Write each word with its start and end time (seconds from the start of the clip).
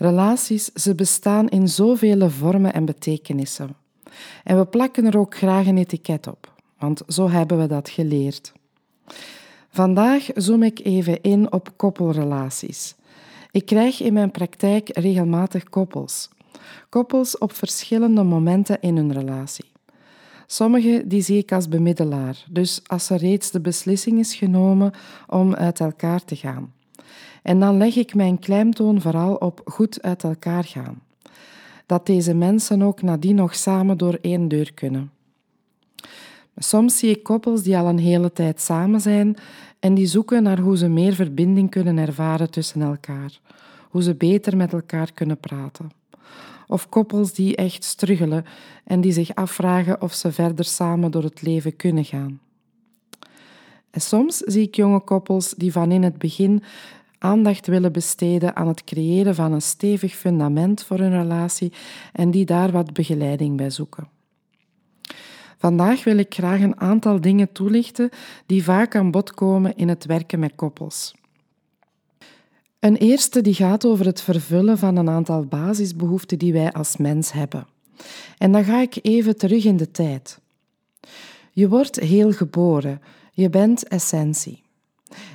Relaties, 0.00 0.64
ze 0.64 0.94
bestaan 0.94 1.48
in 1.48 1.68
zoveel 1.68 2.30
vormen 2.30 2.72
en 2.72 2.84
betekenissen. 2.84 3.76
En 4.44 4.58
we 4.58 4.64
plakken 4.64 5.04
er 5.04 5.18
ook 5.18 5.36
graag 5.36 5.66
een 5.66 5.78
etiket 5.78 6.26
op, 6.26 6.52
want 6.78 7.02
zo 7.08 7.30
hebben 7.30 7.58
we 7.58 7.66
dat 7.66 7.88
geleerd. 7.88 8.52
Vandaag 9.70 10.28
zoom 10.34 10.62
ik 10.62 10.80
even 10.84 11.22
in 11.22 11.52
op 11.52 11.70
koppelrelaties. 11.76 12.94
Ik 13.50 13.66
krijg 13.66 14.00
in 14.00 14.12
mijn 14.12 14.30
praktijk 14.30 14.98
regelmatig 14.98 15.64
koppels. 15.64 16.28
Koppels 16.88 17.38
op 17.38 17.52
verschillende 17.52 18.22
momenten 18.22 18.80
in 18.80 18.96
hun 18.96 19.12
relatie. 19.12 19.72
Sommige 20.46 21.02
die 21.06 21.22
zie 21.22 21.38
ik 21.38 21.52
als 21.52 21.68
bemiddelaar, 21.68 22.44
dus 22.50 22.80
als 22.86 23.10
er 23.10 23.18
reeds 23.18 23.50
de 23.50 23.60
beslissing 23.60 24.18
is 24.18 24.34
genomen 24.34 24.92
om 25.26 25.54
uit 25.54 25.80
elkaar 25.80 26.24
te 26.24 26.36
gaan. 26.36 26.72
En 27.42 27.60
dan 27.60 27.76
leg 27.76 27.96
ik 27.96 28.14
mijn 28.14 28.38
klemtoon 28.38 29.00
vooral 29.00 29.34
op 29.34 29.60
goed 29.64 30.02
uit 30.02 30.24
elkaar 30.24 30.64
gaan. 30.64 31.02
Dat 31.86 32.06
deze 32.06 32.34
mensen 32.34 32.82
ook 32.82 33.02
nadien 33.02 33.34
nog 33.34 33.54
samen 33.54 33.98
door 33.98 34.18
één 34.20 34.48
deur 34.48 34.74
kunnen. 34.74 35.10
Soms 36.56 36.98
zie 36.98 37.10
ik 37.10 37.22
koppels 37.22 37.62
die 37.62 37.78
al 37.78 37.86
een 37.86 37.98
hele 37.98 38.32
tijd 38.32 38.60
samen 38.60 39.00
zijn 39.00 39.36
en 39.78 39.94
die 39.94 40.06
zoeken 40.06 40.42
naar 40.42 40.58
hoe 40.58 40.76
ze 40.76 40.88
meer 40.88 41.14
verbinding 41.14 41.70
kunnen 41.70 41.98
ervaren 41.98 42.50
tussen 42.50 42.82
elkaar, 42.82 43.40
hoe 43.88 44.02
ze 44.02 44.14
beter 44.14 44.56
met 44.56 44.72
elkaar 44.72 45.12
kunnen 45.12 45.38
praten. 45.38 45.90
Of 46.66 46.88
koppels 46.88 47.32
die 47.32 47.56
echt 47.56 47.84
struggelen 47.84 48.44
en 48.84 49.00
die 49.00 49.12
zich 49.12 49.34
afvragen 49.34 50.02
of 50.02 50.12
ze 50.12 50.32
verder 50.32 50.64
samen 50.64 51.10
door 51.10 51.22
het 51.22 51.42
leven 51.42 51.76
kunnen 51.76 52.04
gaan. 52.04 52.40
En 53.90 54.00
soms 54.00 54.36
zie 54.36 54.62
ik 54.62 54.74
jonge 54.74 55.00
koppels 55.00 55.54
die 55.56 55.72
van 55.72 55.92
in 55.92 56.02
het 56.02 56.18
begin 56.18 56.62
aandacht 57.18 57.66
willen 57.66 57.92
besteden 57.92 58.56
aan 58.56 58.68
het 58.68 58.84
creëren 58.84 59.34
van 59.34 59.52
een 59.52 59.62
stevig 59.62 60.14
fundament 60.14 60.84
voor 60.84 60.98
hun 60.98 61.20
relatie 61.20 61.72
en 62.12 62.30
die 62.30 62.44
daar 62.44 62.70
wat 62.70 62.92
begeleiding 62.92 63.56
bij 63.56 63.70
zoeken. 63.70 64.08
Vandaag 65.58 66.04
wil 66.04 66.16
ik 66.16 66.34
graag 66.34 66.60
een 66.60 66.80
aantal 66.80 67.20
dingen 67.20 67.52
toelichten 67.52 68.10
die 68.46 68.64
vaak 68.64 68.96
aan 68.96 69.10
bod 69.10 69.34
komen 69.34 69.76
in 69.76 69.88
het 69.88 70.04
werken 70.04 70.38
met 70.38 70.54
koppels. 70.54 71.14
Een 72.78 72.96
eerste 72.96 73.40
die 73.40 73.54
gaat 73.54 73.84
over 73.84 74.06
het 74.06 74.20
vervullen 74.20 74.78
van 74.78 74.96
een 74.96 75.08
aantal 75.08 75.44
basisbehoeften 75.44 76.38
die 76.38 76.52
wij 76.52 76.72
als 76.72 76.96
mens 76.96 77.32
hebben. 77.32 77.66
En 78.38 78.52
dan 78.52 78.64
ga 78.64 78.80
ik 78.80 78.98
even 79.02 79.36
terug 79.36 79.64
in 79.64 79.76
de 79.76 79.90
tijd. 79.90 80.40
Je 81.52 81.68
wordt 81.68 82.00
heel 82.00 82.32
geboren, 82.32 83.00
je 83.32 83.50
bent 83.50 83.88
essentie. 83.88 84.62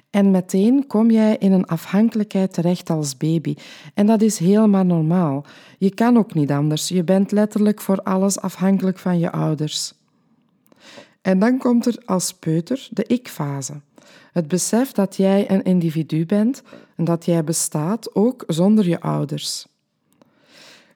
En 0.10 0.32
meteen 0.32 0.88
kom 0.88 1.12
jij 1.12 1.38
in 1.38 1.52
een 1.52 1.66
afhankelijkheid 1.66 2.54
terecht 2.54 2.90
als 2.90 3.18
baby. 3.18 3.56
En 3.94 4.06
dat 4.06 4.22
is 4.22 4.38
helemaal 4.38 4.84
normaal. 4.84 5.46
Je 5.78 5.94
kan 5.94 6.18
ook 6.18 6.34
niet 6.34 6.52
anders. 6.52 6.88
Je 6.88 7.04
bent 7.04 7.32
letterlijk 7.32 7.82
voor 7.82 8.02
alles 8.02 8.40
afhankelijk 8.40 9.00
van 9.00 9.20
je 9.20 9.32
ouders. 9.32 9.94
En 11.22 11.40
dan 11.40 11.58
komt 11.58 11.86
er 11.86 12.02
als 12.06 12.34
peuter 12.34 12.88
de 12.92 13.04
ik-fase. 13.04 13.74
Het 14.32 14.48
besef 14.48 14.92
dat 14.92 15.16
jij 15.16 15.52
een 15.52 15.64
individu 15.64 16.26
bent 16.26 16.62
en 16.96 17.04
dat 17.04 17.26
jij 17.26 17.44
bestaat 17.44 18.16
ook 18.16 18.44
zonder 18.48 18.88
je 18.88 19.02
ouders. 19.02 19.66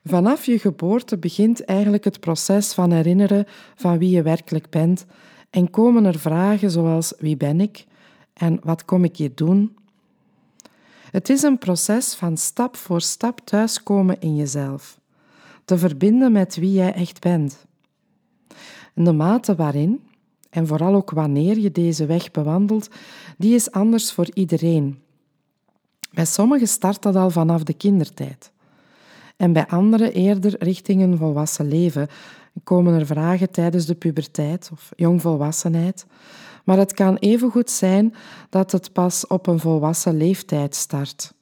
Vanaf 0.04 0.46
je 0.46 0.58
geboorte 0.58 1.18
begint 1.18 1.64
eigenlijk 1.64 2.04
het 2.04 2.20
proces 2.20 2.72
van 2.72 2.90
herinneren 2.90 3.46
van 3.74 3.98
wie 3.98 4.10
je 4.10 4.22
werkelijk 4.22 4.70
bent 4.70 5.06
en 5.50 5.70
komen 5.70 6.04
er 6.04 6.18
vragen 6.18 6.70
zoals 6.70 7.12
wie 7.18 7.36
ben 7.36 7.60
ik 7.60 7.86
en 8.32 8.60
wat 8.62 8.84
kom 8.84 9.04
ik 9.04 9.16
hier 9.16 9.34
doen? 9.34 9.76
Het 11.10 11.28
is 11.28 11.42
een 11.42 11.58
proces 11.58 12.14
van 12.14 12.36
stap 12.36 12.76
voor 12.76 13.00
stap 13.00 13.40
thuiskomen 13.44 14.20
in 14.20 14.36
jezelf, 14.36 15.00
te 15.64 15.78
verbinden 15.78 16.32
met 16.32 16.56
wie 16.56 16.72
jij 16.72 16.92
echt 16.92 17.20
bent. 17.20 17.66
En 18.94 19.04
de 19.04 19.12
mate 19.12 19.54
waarin, 19.54 20.02
en 20.50 20.66
vooral 20.66 20.94
ook 20.94 21.10
wanneer 21.10 21.58
je 21.58 21.72
deze 21.72 22.06
weg 22.06 22.30
bewandelt, 22.30 22.88
die 23.38 23.54
is 23.54 23.70
anders 23.70 24.12
voor 24.12 24.28
iedereen. 24.34 24.98
Bij 26.12 26.24
sommigen 26.24 26.68
start 26.68 27.02
dat 27.02 27.16
al 27.16 27.30
vanaf 27.30 27.62
de 27.62 27.74
kindertijd. 27.74 28.52
En 29.36 29.52
bij 29.52 29.66
anderen 29.66 30.12
eerder 30.12 30.56
richting 30.58 31.02
een 31.02 31.16
volwassen 31.16 31.68
leven. 31.68 32.08
Komen 32.64 32.98
er 32.98 33.06
vragen 33.06 33.50
tijdens 33.50 33.86
de 33.86 33.94
puberteit 33.94 34.70
of 34.72 34.90
jongvolwassenheid, 34.96 36.06
maar 36.64 36.78
het 36.78 36.92
kan 36.92 37.16
evengoed 37.16 37.70
zijn 37.70 38.14
dat 38.50 38.72
het 38.72 38.92
pas 38.92 39.26
op 39.26 39.46
een 39.46 39.58
volwassen 39.58 40.16
leeftijd 40.16 40.74
start. 40.74 41.32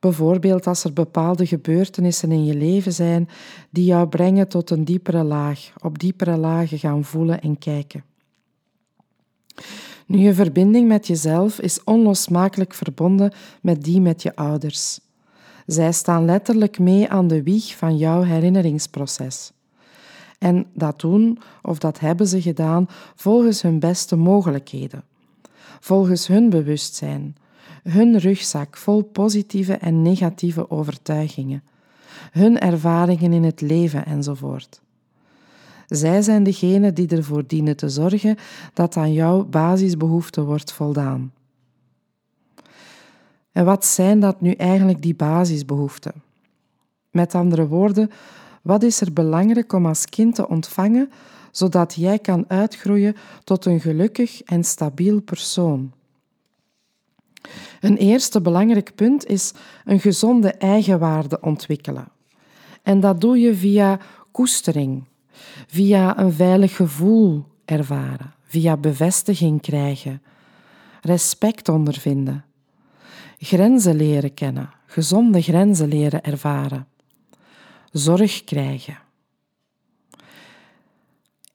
Bijvoorbeeld 0.00 0.66
als 0.66 0.84
er 0.84 0.92
bepaalde 0.92 1.46
gebeurtenissen 1.46 2.32
in 2.32 2.44
je 2.44 2.54
leven 2.54 2.92
zijn 2.92 3.28
die 3.70 3.84
jou 3.84 4.08
brengen 4.08 4.48
tot 4.48 4.70
een 4.70 4.84
diepere 4.84 5.24
laag, 5.24 5.72
op 5.82 5.98
diepere 5.98 6.36
lagen 6.36 6.78
gaan 6.78 7.04
voelen 7.04 7.40
en 7.40 7.58
kijken. 7.58 8.04
Nu, 10.06 10.18
je 10.18 10.34
verbinding 10.34 10.88
met 10.88 11.06
jezelf 11.06 11.60
is 11.60 11.84
onlosmakelijk 11.84 12.74
verbonden 12.74 13.32
met 13.62 13.84
die 13.84 14.00
met 14.00 14.22
je 14.22 14.36
ouders. 14.36 15.00
Zij 15.66 15.92
staan 15.92 16.24
letterlijk 16.24 16.78
mee 16.78 17.08
aan 17.08 17.28
de 17.28 17.42
wieg 17.42 17.76
van 17.76 17.96
jouw 17.96 18.22
herinneringsproces. 18.22 19.52
En 20.38 20.66
dat 20.74 21.00
doen, 21.00 21.38
of 21.62 21.78
dat 21.78 22.00
hebben 22.00 22.26
ze 22.26 22.42
gedaan, 22.42 22.88
volgens 23.14 23.62
hun 23.62 23.78
beste 23.78 24.16
mogelijkheden, 24.16 25.04
volgens 25.80 26.26
hun 26.26 26.50
bewustzijn, 26.50 27.36
hun 27.82 28.18
rugzak 28.18 28.76
vol 28.76 29.02
positieve 29.02 29.72
en 29.72 30.02
negatieve 30.02 30.70
overtuigingen, 30.70 31.62
hun 32.30 32.58
ervaringen 32.58 33.32
in 33.32 33.44
het 33.44 33.60
leven 33.60 34.06
enzovoort. 34.06 34.80
Zij 35.86 36.22
zijn 36.22 36.42
degene 36.42 36.92
die 36.92 37.08
ervoor 37.08 37.46
dienen 37.46 37.76
te 37.76 37.88
zorgen 37.88 38.36
dat 38.72 38.96
aan 38.96 39.12
jouw 39.12 39.44
basisbehoeften 39.44 40.44
wordt 40.44 40.72
voldaan. 40.72 41.32
En 43.52 43.64
wat 43.64 43.84
zijn 43.84 44.20
dat 44.20 44.40
nu 44.40 44.50
eigenlijk, 44.50 45.02
die 45.02 45.14
basisbehoeften? 45.14 46.12
Met 47.10 47.34
andere 47.34 47.66
woorden, 47.66 48.10
wat 48.66 48.82
is 48.82 49.00
er 49.00 49.12
belangrijk 49.12 49.72
om 49.72 49.86
als 49.86 50.04
kind 50.04 50.34
te 50.34 50.48
ontvangen, 50.48 51.10
zodat 51.50 51.94
jij 51.94 52.18
kan 52.18 52.44
uitgroeien 52.48 53.16
tot 53.44 53.64
een 53.64 53.80
gelukkig 53.80 54.42
en 54.42 54.64
stabiel 54.64 55.20
persoon? 55.20 55.92
Een 57.80 57.96
eerste 57.96 58.40
belangrijk 58.40 58.94
punt 58.94 59.26
is 59.26 59.52
een 59.84 60.00
gezonde 60.00 60.52
eigenwaarde 60.52 61.40
ontwikkelen. 61.40 62.08
En 62.82 63.00
dat 63.00 63.20
doe 63.20 63.38
je 63.38 63.54
via 63.54 63.98
koestering, 64.30 65.04
via 65.66 66.18
een 66.18 66.32
veilig 66.32 66.76
gevoel 66.76 67.44
ervaren, 67.64 68.34
via 68.42 68.76
bevestiging 68.76 69.60
krijgen, 69.60 70.22
respect 71.00 71.68
ondervinden, 71.68 72.44
grenzen 73.38 73.96
leren 73.96 74.34
kennen, 74.34 74.70
gezonde 74.86 75.42
grenzen 75.42 75.88
leren 75.88 76.22
ervaren 76.22 76.86
zorg 77.92 78.44
krijgen. 78.44 78.98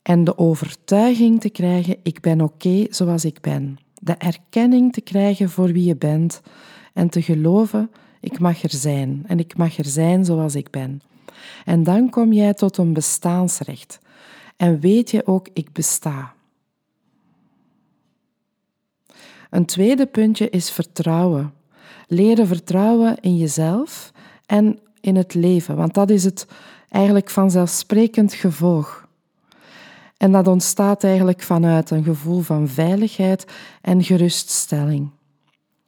En 0.01 0.24
de 0.24 0.38
overtuiging 0.38 1.42
te 1.42 1.50
krijgen, 1.50 1.98
ik 2.04 2.22
ben 2.22 2.42
oké 2.42 2.86
zoals 2.89 3.25
ik 3.25 3.42
ben. 3.42 3.78
De 4.01 4.13
erkenning 4.13 4.94
te 4.94 5.01
krijgen 5.01 5.50
voor 5.50 5.72
wie 5.72 5.86
je 5.86 5.95
bent 5.95 6.42
en 6.94 7.10
te 7.10 7.22
geloven, 7.22 7.92
ik 8.19 8.39
mag 8.39 8.63
er 8.63 8.74
zijn 8.74 9.24
en 9.28 9.39
ik 9.39 9.57
mag 9.57 9.78
er 9.78 9.86
zijn 9.86 10.25
zoals 10.25 10.56
ik 10.56 10.69
ben. 10.69 11.01
En 11.66 11.83
dan 11.83 12.10
kom 12.10 12.34
jij 12.34 12.54
tot 12.54 12.77
een 12.77 12.94
bestaansrecht 12.94 14.00
en 14.62 14.80
weet 14.80 15.12
je 15.12 15.27
ook, 15.27 15.48
ik 15.54 15.72
besta. 15.72 16.34
Een 19.50 19.66
tweede 19.66 20.06
puntje 20.06 20.50
is 20.50 20.72
vertrouwen. 20.72 21.54
Leren 22.07 22.48
vertrouwen 22.48 23.18
in 23.19 23.38
jezelf 23.38 24.12
en 24.45 24.80
in 25.01 25.15
het 25.15 25.33
leven, 25.33 25.75
want 25.75 25.94
dat 25.94 26.09
is 26.09 26.24
het 26.24 26.48
eigenlijk 26.89 27.30
vanzelfsprekend 27.30 28.33
gevolg. 28.33 29.09
En 30.18 30.31
dat 30.31 30.48
ontstaat 30.48 31.03
eigenlijk 31.03 31.42
vanuit 31.42 31.89
een 31.89 32.03
gevoel 32.03 32.42
van 32.42 32.68
veiligheid 32.68 33.45
en 33.81 34.03
geruststelling. 34.03 35.09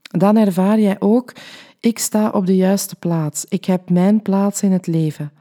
Dan 0.01 0.37
ervaar 0.37 0.79
jij 0.79 0.95
ook, 0.99 1.33
Ik 1.79 1.99
sta 1.99 2.29
op 2.29 2.45
de 2.45 2.55
juiste 2.55 2.95
plaats. 2.95 3.45
Ik 3.49 3.65
heb 3.65 3.89
mijn 3.89 4.21
plaats 4.21 4.61
in 4.61 4.71
het 4.71 4.87
leven. 4.87 5.31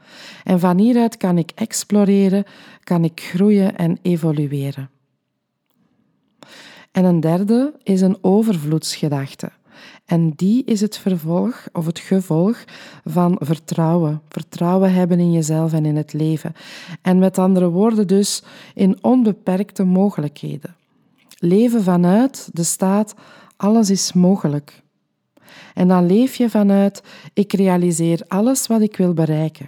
En 0.43 0.59
van 0.59 0.77
hieruit 0.77 1.17
kan 1.17 1.37
ik 1.37 1.51
exploreren, 1.55 2.43
kan 2.83 3.03
ik 3.03 3.21
groeien 3.21 3.77
en 3.77 3.97
evolueren. 4.01 4.89
En 6.91 7.05
een 7.05 7.19
derde 7.19 7.73
is 7.83 8.01
een 8.01 8.17
overvloedsgedachte. 8.21 9.51
En 10.05 10.29
die 10.29 10.63
is 10.63 10.81
het 10.81 10.97
vervolg 10.97 11.67
of 11.71 11.85
het 11.85 11.99
gevolg 11.99 12.63
van 13.05 13.35
vertrouwen. 13.39 14.21
Vertrouwen 14.29 14.93
hebben 14.93 15.19
in 15.19 15.31
jezelf 15.31 15.73
en 15.73 15.85
in 15.85 15.95
het 15.95 16.13
leven. 16.13 16.53
En 17.01 17.19
met 17.19 17.37
andere 17.37 17.69
woorden 17.69 18.07
dus 18.07 18.43
in 18.73 18.97
onbeperkte 19.01 19.83
mogelijkheden. 19.83 20.75
Leven 21.37 21.83
vanuit 21.83 22.49
de 22.53 22.63
staat 22.63 23.15
alles 23.57 23.89
is 23.89 24.13
mogelijk. 24.13 24.81
En 25.73 25.87
dan 25.87 26.05
leef 26.05 26.35
je 26.35 26.49
vanuit 26.49 27.03
ik 27.33 27.53
realiseer 27.53 28.21
alles 28.27 28.67
wat 28.67 28.81
ik 28.81 28.97
wil 28.97 29.13
bereiken. 29.13 29.67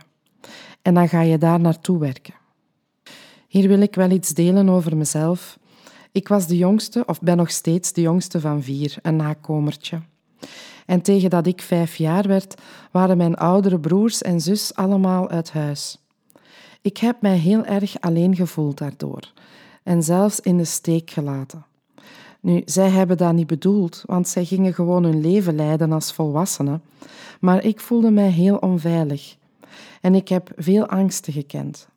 En 0.82 0.94
dan 0.94 1.10
ga 1.10 1.22
je 1.22 1.38
daar 1.38 1.60
naartoe 1.60 2.00
werken. 2.00 2.34
Hier 3.48 3.68
wil 3.68 3.80
ik 3.80 3.96
wel 3.96 4.10
iets 4.10 4.30
delen 4.30 4.70
over 4.70 4.98
mezelf. 4.98 5.58
Ik 6.16 6.28
was 6.28 6.48
de 6.48 6.58
jongste, 6.58 7.04
of 7.06 7.22
ben 7.22 7.38
nog 7.38 7.52
steeds 7.52 7.94
de 7.94 8.02
jongste 8.02 8.40
van 8.40 8.64
vier, 8.64 8.98
een 9.02 9.16
nakomertje. 9.16 10.02
En 10.86 11.02
tegen 11.02 11.30
dat 11.30 11.48
ik 11.48 11.62
vijf 11.62 11.96
jaar 11.96 12.28
werd, 12.28 12.62
waren 12.92 13.18
mijn 13.18 13.36
oudere 13.36 13.80
broers 13.80 14.22
en 14.22 14.42
zus 14.42 14.76
allemaal 14.76 15.30
uit 15.30 15.52
huis. 15.52 15.98
Ik 16.82 16.98
heb 16.98 17.22
mij 17.22 17.38
heel 17.38 17.66
erg 17.66 18.00
alleen 18.00 18.36
gevoeld 18.36 18.78
daardoor 18.78 19.32
en 19.84 20.04
zelfs 20.04 20.40
in 20.40 20.58
de 20.58 20.66
steek 20.66 21.10
gelaten. 21.10 21.66
Nu, 22.40 22.62
zij 22.66 22.90
hebben 22.90 23.18
dat 23.18 23.34
niet 23.34 23.48
bedoeld, 23.48 24.04
want 24.06 24.28
zij 24.28 24.46
gingen 24.46 24.74
gewoon 24.74 25.04
hun 25.04 25.22
leven 25.22 25.56
leiden 25.56 25.92
als 25.92 26.14
volwassenen. 26.14 26.82
Maar 27.40 27.64
ik 27.64 27.80
voelde 27.80 28.12
mij 28.12 28.30
heel 28.30 28.58
onveilig 28.58 29.36
en 30.02 30.16
ik 30.16 30.28
heb 30.28 30.52
veel 30.56 30.86
angsten 30.86 31.34
gekend. 31.34 31.88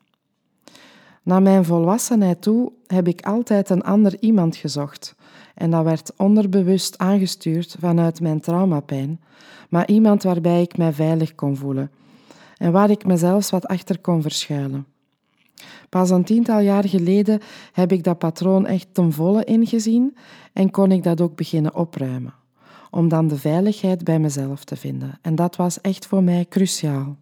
Na 1.29 1.41
mijn 1.41 1.65
volwassenheid 1.65 2.43
toe 2.43 2.73
heb 2.87 3.09
ik 3.09 3.27
altijd 3.27 3.71
een 3.71 3.83
ander 3.83 4.17
iemand 4.21 4.57
gezocht. 4.57 5.15
En 5.55 5.71
dat 5.71 5.85
werd 5.85 6.13
onderbewust 6.17 6.99
aangestuurd 6.99 7.77
vanuit 7.81 8.21
mijn 8.21 8.41
traumapijn, 8.41 9.21
maar 9.69 9.89
iemand 9.89 10.23
waarbij 10.23 10.63
ik 10.63 10.77
mij 10.77 10.93
veilig 10.93 11.35
kon 11.35 11.57
voelen 11.57 11.91
en 12.57 12.73
waar 12.73 12.91
ik 12.91 13.07
mezelf 13.07 13.51
wat 13.51 13.67
achter 13.67 13.99
kon 13.99 14.23
verschuilen. 14.23 14.87
Pas 15.89 16.11
een 16.11 16.25
tiental 16.25 16.61
jaar 16.61 16.89
geleden 16.89 17.41
heb 17.73 17.93
ik 17.93 18.05
dat 18.05 18.19
patroon 18.19 18.67
echt 18.67 18.89
ten 18.93 19.13
volle 19.13 19.45
ingezien 19.45 20.17
en 20.53 20.71
kon 20.71 20.93
ik 20.93 21.03
dat 21.03 21.21
ook 21.21 21.37
beginnen 21.37 21.75
opruimen, 21.75 22.35
om 22.91 23.09
dan 23.09 23.29
de 23.29 23.37
veiligheid 23.37 24.05
bij 24.05 24.19
mezelf 24.19 24.65
te 24.65 24.77
vinden. 24.77 25.19
En 25.23 25.35
dat 25.35 25.57
was 25.57 25.81
echt 25.81 26.07
voor 26.07 26.23
mij 26.23 26.47
cruciaal. 26.49 27.17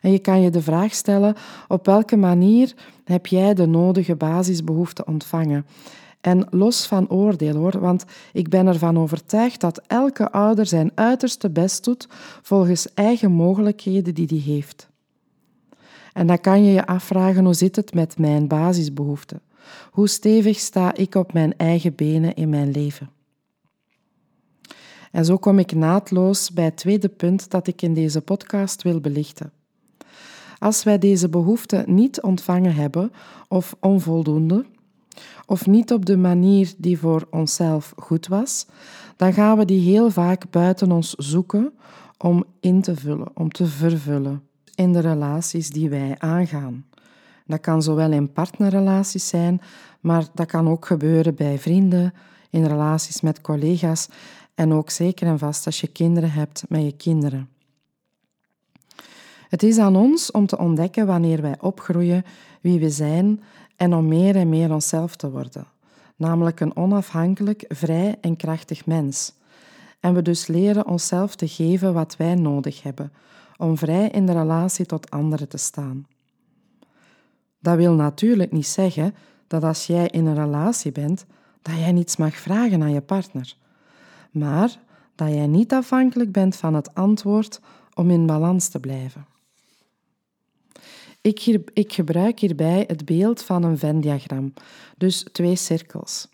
En 0.00 0.12
je 0.12 0.18
kan 0.18 0.40
je 0.40 0.50
de 0.50 0.62
vraag 0.62 0.94
stellen: 0.94 1.34
op 1.68 1.86
welke 1.86 2.16
manier 2.16 2.74
heb 3.04 3.26
jij 3.26 3.54
de 3.54 3.66
nodige 3.66 4.16
basisbehoeften 4.16 5.06
ontvangen? 5.06 5.66
En 6.20 6.46
los 6.50 6.86
van 6.86 7.10
oordeel 7.10 7.56
hoor, 7.56 7.80
want 7.80 8.04
ik 8.32 8.48
ben 8.48 8.66
ervan 8.66 8.98
overtuigd 8.98 9.60
dat 9.60 9.82
elke 9.86 10.30
ouder 10.30 10.66
zijn 10.66 10.90
uiterste 10.94 11.50
best 11.50 11.84
doet 11.84 12.08
volgens 12.42 12.94
eigen 12.94 13.32
mogelijkheden 13.32 14.14
die 14.14 14.26
hij 14.28 14.52
heeft. 14.54 14.88
En 16.12 16.26
dan 16.26 16.40
kan 16.40 16.64
je 16.64 16.72
je 16.72 16.86
afvragen 16.86 17.44
hoe 17.44 17.54
zit 17.54 17.76
het 17.76 17.94
met 17.94 18.18
mijn 18.18 18.48
basisbehoeften? 18.48 19.40
Hoe 19.90 20.08
stevig 20.08 20.58
sta 20.58 20.94
ik 20.94 21.14
op 21.14 21.32
mijn 21.32 21.56
eigen 21.56 21.94
benen 21.94 22.34
in 22.34 22.48
mijn 22.48 22.70
leven? 22.70 23.10
En 25.12 25.24
zo 25.24 25.36
kom 25.36 25.58
ik 25.58 25.74
naadloos 25.74 26.52
bij 26.52 26.64
het 26.64 26.76
tweede 26.76 27.08
punt 27.08 27.50
dat 27.50 27.66
ik 27.66 27.82
in 27.82 27.94
deze 27.94 28.20
podcast 28.20 28.82
wil 28.82 29.00
belichten. 29.00 29.52
Als 30.58 30.82
wij 30.82 30.98
deze 30.98 31.28
behoeften 31.28 31.94
niet 31.94 32.22
ontvangen 32.22 32.74
hebben 32.74 33.12
of 33.48 33.76
onvoldoende, 33.80 34.64
of 35.46 35.66
niet 35.66 35.92
op 35.92 36.06
de 36.06 36.16
manier 36.16 36.74
die 36.76 36.98
voor 36.98 37.26
onszelf 37.30 37.92
goed 37.96 38.26
was, 38.26 38.66
dan 39.16 39.32
gaan 39.32 39.58
we 39.58 39.64
die 39.64 39.90
heel 39.90 40.10
vaak 40.10 40.50
buiten 40.50 40.92
ons 40.92 41.14
zoeken 41.14 41.72
om 42.18 42.44
in 42.60 42.80
te 42.80 42.96
vullen, 42.96 43.28
om 43.34 43.50
te 43.50 43.66
vervullen 43.66 44.42
in 44.74 44.92
de 44.92 45.00
relaties 45.00 45.70
die 45.70 45.88
wij 45.88 46.14
aangaan. 46.18 46.84
Dat 47.46 47.60
kan 47.60 47.82
zowel 47.82 48.12
in 48.12 48.32
partnerrelaties 48.32 49.28
zijn, 49.28 49.60
maar 50.00 50.24
dat 50.34 50.46
kan 50.46 50.68
ook 50.68 50.86
gebeuren 50.86 51.34
bij 51.34 51.58
vrienden, 51.58 52.12
in 52.50 52.64
relaties 52.64 53.20
met 53.20 53.40
collega's 53.40 54.08
en 54.54 54.72
ook 54.72 54.90
zeker 54.90 55.26
en 55.26 55.38
vast 55.38 55.66
als 55.66 55.80
je 55.80 55.86
kinderen 55.86 56.30
hebt 56.32 56.64
met 56.68 56.82
je 56.82 56.92
kinderen. 56.92 57.48
Het 59.48 59.62
is 59.62 59.78
aan 59.78 59.96
ons 59.96 60.30
om 60.30 60.46
te 60.46 60.58
ontdekken 60.58 61.06
wanneer 61.06 61.42
wij 61.42 61.56
opgroeien 61.60 62.24
wie 62.60 62.80
we 62.80 62.90
zijn 62.90 63.42
en 63.76 63.94
om 63.94 64.08
meer 64.08 64.36
en 64.36 64.48
meer 64.48 64.72
onszelf 64.72 65.16
te 65.16 65.30
worden, 65.30 65.66
namelijk 66.16 66.60
een 66.60 66.76
onafhankelijk, 66.76 67.64
vrij 67.68 68.18
en 68.20 68.36
krachtig 68.36 68.86
mens. 68.86 69.34
En 70.00 70.14
we 70.14 70.22
dus 70.22 70.46
leren 70.46 70.86
onszelf 70.86 71.36
te 71.36 71.48
geven 71.48 71.94
wat 71.94 72.16
wij 72.16 72.34
nodig 72.34 72.82
hebben 72.82 73.12
om 73.56 73.78
vrij 73.78 74.08
in 74.08 74.26
de 74.26 74.32
relatie 74.32 74.86
tot 74.86 75.10
anderen 75.10 75.48
te 75.48 75.56
staan. 75.56 76.06
Dat 77.58 77.76
wil 77.76 77.94
natuurlijk 77.94 78.52
niet 78.52 78.66
zeggen 78.66 79.14
dat 79.46 79.64
als 79.64 79.86
jij 79.86 80.08
in 80.08 80.26
een 80.26 80.34
relatie 80.34 80.92
bent, 80.92 81.26
dat 81.62 81.74
jij 81.74 81.92
niets 81.92 82.16
mag 82.16 82.36
vragen 82.36 82.82
aan 82.82 82.92
je 82.92 83.00
partner, 83.00 83.56
maar 84.30 84.78
dat 85.14 85.28
jij 85.28 85.46
niet 85.46 85.72
afhankelijk 85.72 86.32
bent 86.32 86.56
van 86.56 86.74
het 86.74 86.94
antwoord 86.94 87.60
om 87.94 88.10
in 88.10 88.26
balans 88.26 88.68
te 88.68 88.80
blijven. 88.80 89.26
Ik, 91.26 91.92
gebruik 91.92 92.40
hierbij 92.40 92.84
het 92.86 93.04
beeld 93.04 93.42
van 93.42 93.62
een 93.62 93.78
Venn-diagram, 93.78 94.52
dus 94.96 95.26
twee 95.32 95.56
cirkels. 95.56 96.28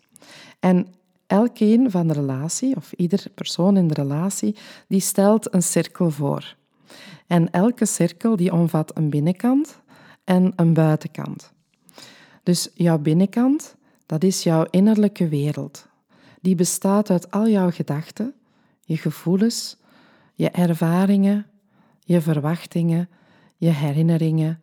En 0.59 0.87
elkeen 1.27 1.91
van 1.91 2.07
de 2.07 2.13
relatie, 2.13 2.75
of 2.75 2.91
ieder 2.91 3.25
persoon 3.35 3.77
in 3.77 3.87
de 3.87 3.93
relatie, 3.93 4.55
die 4.87 4.99
stelt 4.99 5.53
een 5.53 5.63
cirkel 5.63 6.11
voor. 6.11 6.55
En 7.27 7.51
elke 7.51 7.85
cirkel 7.85 8.35
die 8.35 8.53
omvat 8.53 8.97
een 8.97 9.09
binnenkant 9.09 9.79
en 10.23 10.53
een 10.55 10.73
buitenkant. 10.73 11.51
Dus 12.43 12.69
jouw 12.73 12.97
binnenkant, 12.97 13.75
dat 14.05 14.23
is 14.23 14.43
jouw 14.43 14.65
innerlijke 14.69 15.27
wereld. 15.27 15.87
Die 16.41 16.55
bestaat 16.55 17.09
uit 17.09 17.31
al 17.31 17.47
jouw 17.47 17.71
gedachten, 17.71 18.33
je 18.81 18.97
gevoelens, 18.97 19.77
je 20.33 20.49
ervaringen, 20.49 21.45
je 21.99 22.21
verwachtingen, 22.21 23.09
je 23.57 23.69
herinneringen, 23.69 24.62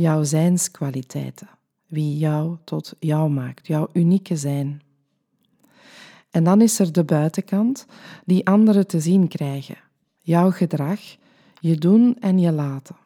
jouw 0.00 0.22
zijnskwaliteiten, 0.22 1.48
wie 1.86 2.18
jou 2.18 2.56
tot 2.64 2.94
jou 2.98 3.30
maakt, 3.30 3.66
jouw 3.66 3.88
unieke 3.92 4.36
zijn. 4.36 4.82
En 6.30 6.44
dan 6.44 6.60
is 6.60 6.78
er 6.78 6.92
de 6.92 7.04
buitenkant, 7.04 7.86
die 8.24 8.46
anderen 8.46 8.86
te 8.86 9.00
zien 9.00 9.28
krijgen, 9.28 9.78
jouw 10.18 10.50
gedrag, 10.50 11.00
je 11.60 11.76
doen 11.76 12.16
en 12.20 12.38
je 12.38 12.52
laten. 12.52 12.96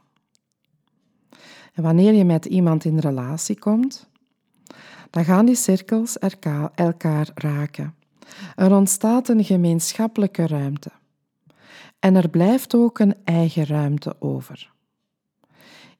En 1.72 1.82
wanneer 1.82 2.12
je 2.12 2.24
met 2.24 2.44
iemand 2.44 2.84
in 2.84 2.98
relatie 2.98 3.58
komt, 3.58 4.08
dan 5.10 5.24
gaan 5.24 5.46
die 5.46 5.54
cirkels 5.54 6.18
elkaar 6.74 7.30
raken. 7.34 7.94
Er 8.56 8.74
ontstaat 8.74 9.28
een 9.28 9.44
gemeenschappelijke 9.44 10.46
ruimte. 10.46 10.90
En 11.98 12.14
er 12.14 12.28
blijft 12.28 12.74
ook 12.74 12.98
een 12.98 13.14
eigen 13.24 13.66
ruimte 13.66 14.16
over. 14.18 14.73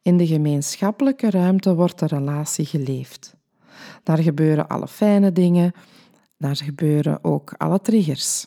In 0.05 0.17
de 0.17 0.27
gemeenschappelijke 0.27 1.31
ruimte 1.31 1.75
wordt 1.75 1.99
de 1.99 2.07
relatie 2.07 2.65
geleefd. 2.65 3.35
Daar 4.03 4.19
gebeuren 4.19 4.69
alle 4.69 4.89
fijne 4.89 5.33
dingen, 5.33 5.73
daar 6.39 6.57
gebeuren 6.57 7.25
ook 7.25 7.55
alle 7.57 7.81
triggers. 7.81 8.47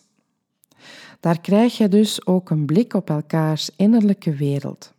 Daar 1.19 1.41
krijg 1.41 1.77
je 1.77 1.87
dus 1.87 2.25
ook 2.25 2.49
een 2.49 2.65
blik 2.65 2.93
op 2.93 3.09
elkaars 3.09 3.69
innerlijke 3.75 4.35
wereld. 4.35 4.93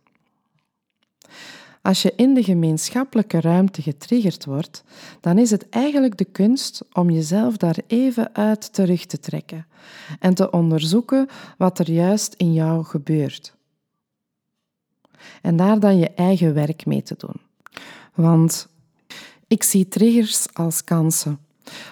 Als 1.81 2.01
je 2.01 2.13
in 2.15 2.33
de 2.33 2.43
gemeenschappelijke 2.43 3.41
ruimte 3.41 3.81
getriggerd 3.81 4.45
wordt, 4.45 4.83
dan 5.19 5.37
is 5.37 5.51
het 5.51 5.69
eigenlijk 5.69 6.17
de 6.17 6.25
kunst 6.25 6.81
om 6.93 7.09
jezelf 7.09 7.57
daar 7.57 7.77
even 7.87 8.35
uit 8.35 8.73
terug 8.73 9.05
te 9.05 9.19
trekken 9.19 9.67
en 10.19 10.33
te 10.33 10.51
onderzoeken 10.51 11.27
wat 11.57 11.79
er 11.79 11.91
juist 11.91 12.33
in 12.33 12.53
jou 12.53 12.83
gebeurt. 12.83 13.57
En 15.41 15.55
daar 15.55 15.79
dan 15.79 15.97
je 15.97 16.09
eigen 16.09 16.53
werk 16.53 16.85
mee 16.85 17.03
te 17.03 17.15
doen. 17.17 17.35
Want 18.13 18.67
ik 19.47 19.63
zie 19.63 19.87
triggers 19.87 20.53
als 20.53 20.83
kansen 20.83 21.39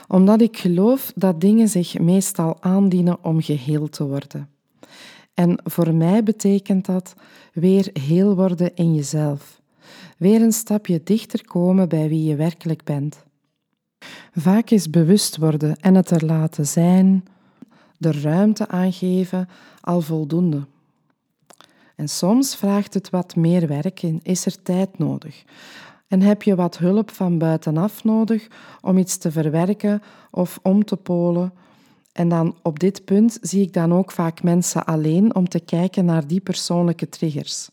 omdat 0.08 0.42
ik 0.42 0.58
geloof 0.58 1.12
dat 1.16 1.42
dingen 1.42 1.68
zich 1.68 2.00
meestal 2.00 2.58
aandienen 2.60 3.24
om 3.24 3.42
geheel 3.42 3.90
te 3.90 4.08
worden. 4.08 4.50
En 5.34 5.60
voor 5.64 5.94
mij 5.94 6.24
betekent 6.24 6.86
dat 6.86 7.14
weer 7.54 7.90
heel 7.94 8.36
worden 8.36 8.76
in 8.76 8.96
jezelf, 8.96 9.62
weer 10.18 10.42
een 10.42 10.52
stapje 10.52 11.02
dichter 11.04 11.46
komen 11.46 11.90
bij 11.90 12.10
wie 12.10 12.24
je 12.24 12.36
werkelijk 12.36 12.84
bent. 12.84 13.26
Vaak 14.34 14.70
is 14.70 14.90
bewust 14.90 15.38
worden 15.38 15.76
en 15.80 15.96
het 15.96 16.10
er 16.10 16.26
laten 16.26 16.68
zijn 16.68 17.26
de 17.98 18.12
ruimte 18.12 18.68
aangeven 18.68 19.50
al 19.82 20.02
voldoende. 20.02 20.66
En 21.98 22.10
soms 22.10 22.56
vraagt 22.56 22.94
het 22.94 23.10
wat 23.10 23.36
meer 23.36 23.68
werk 23.68 24.04
en 24.04 24.20
is 24.24 24.46
er 24.46 24.62
tijd 24.62 24.98
nodig. 24.98 25.44
En 26.08 26.22
heb 26.22 26.44
je 26.44 26.56
wat 26.56 26.78
hulp 26.78 27.12
van 27.12 27.38
buitenaf 27.38 28.04
nodig 28.04 28.48
om 28.82 28.98
iets 28.98 29.18
te 29.18 29.32
verwerken 29.32 30.02
of 30.32 30.60
om 30.62 30.86
te 30.86 30.96
polen. 30.96 31.54
En 32.12 32.30
dan 32.30 32.56
op 32.62 32.80
dit 32.80 33.06
punt 33.06 33.38
zie 33.42 33.62
ik 33.62 33.74
dan 33.74 33.94
ook 33.94 34.12
vaak 34.12 34.44
mensen 34.44 34.86
alleen 34.86 35.36
om 35.36 35.50
te 35.50 35.60
kijken 35.60 36.06
naar 36.06 36.28
die 36.28 36.40
persoonlijke 36.40 37.10
triggers. 37.10 37.70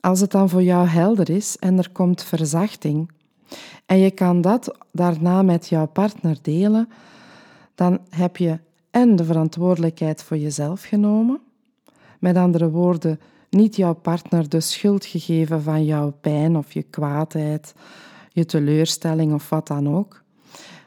Als 0.00 0.20
het 0.20 0.30
dan 0.30 0.48
voor 0.48 0.62
jou 0.62 0.86
helder 0.86 1.30
is 1.30 1.56
en 1.56 1.78
er 1.78 1.90
komt 1.90 2.22
verzachting 2.22 3.10
en 3.86 3.98
je 3.98 4.10
kan 4.10 4.40
dat 4.40 4.78
daarna 4.92 5.42
met 5.42 5.68
jouw 5.68 5.86
partner 5.86 6.38
delen, 6.42 6.88
dan 7.74 8.00
heb 8.10 8.36
je 8.36 8.58
en 8.90 9.16
de 9.16 9.24
verantwoordelijkheid 9.24 10.22
voor 10.22 10.36
jezelf 10.36 10.82
genomen. 10.82 11.45
Met 12.26 12.36
andere 12.36 12.70
woorden, 12.70 13.20
niet 13.50 13.76
jouw 13.76 13.94
partner 13.94 14.48
de 14.48 14.60
schuld 14.60 15.04
gegeven 15.04 15.62
van 15.62 15.84
jouw 15.84 16.10
pijn 16.20 16.56
of 16.56 16.72
je 16.72 16.82
kwaadheid, 16.82 17.74
je 18.32 18.44
teleurstelling 18.44 19.34
of 19.34 19.48
wat 19.48 19.66
dan 19.66 19.94
ook. 19.94 20.22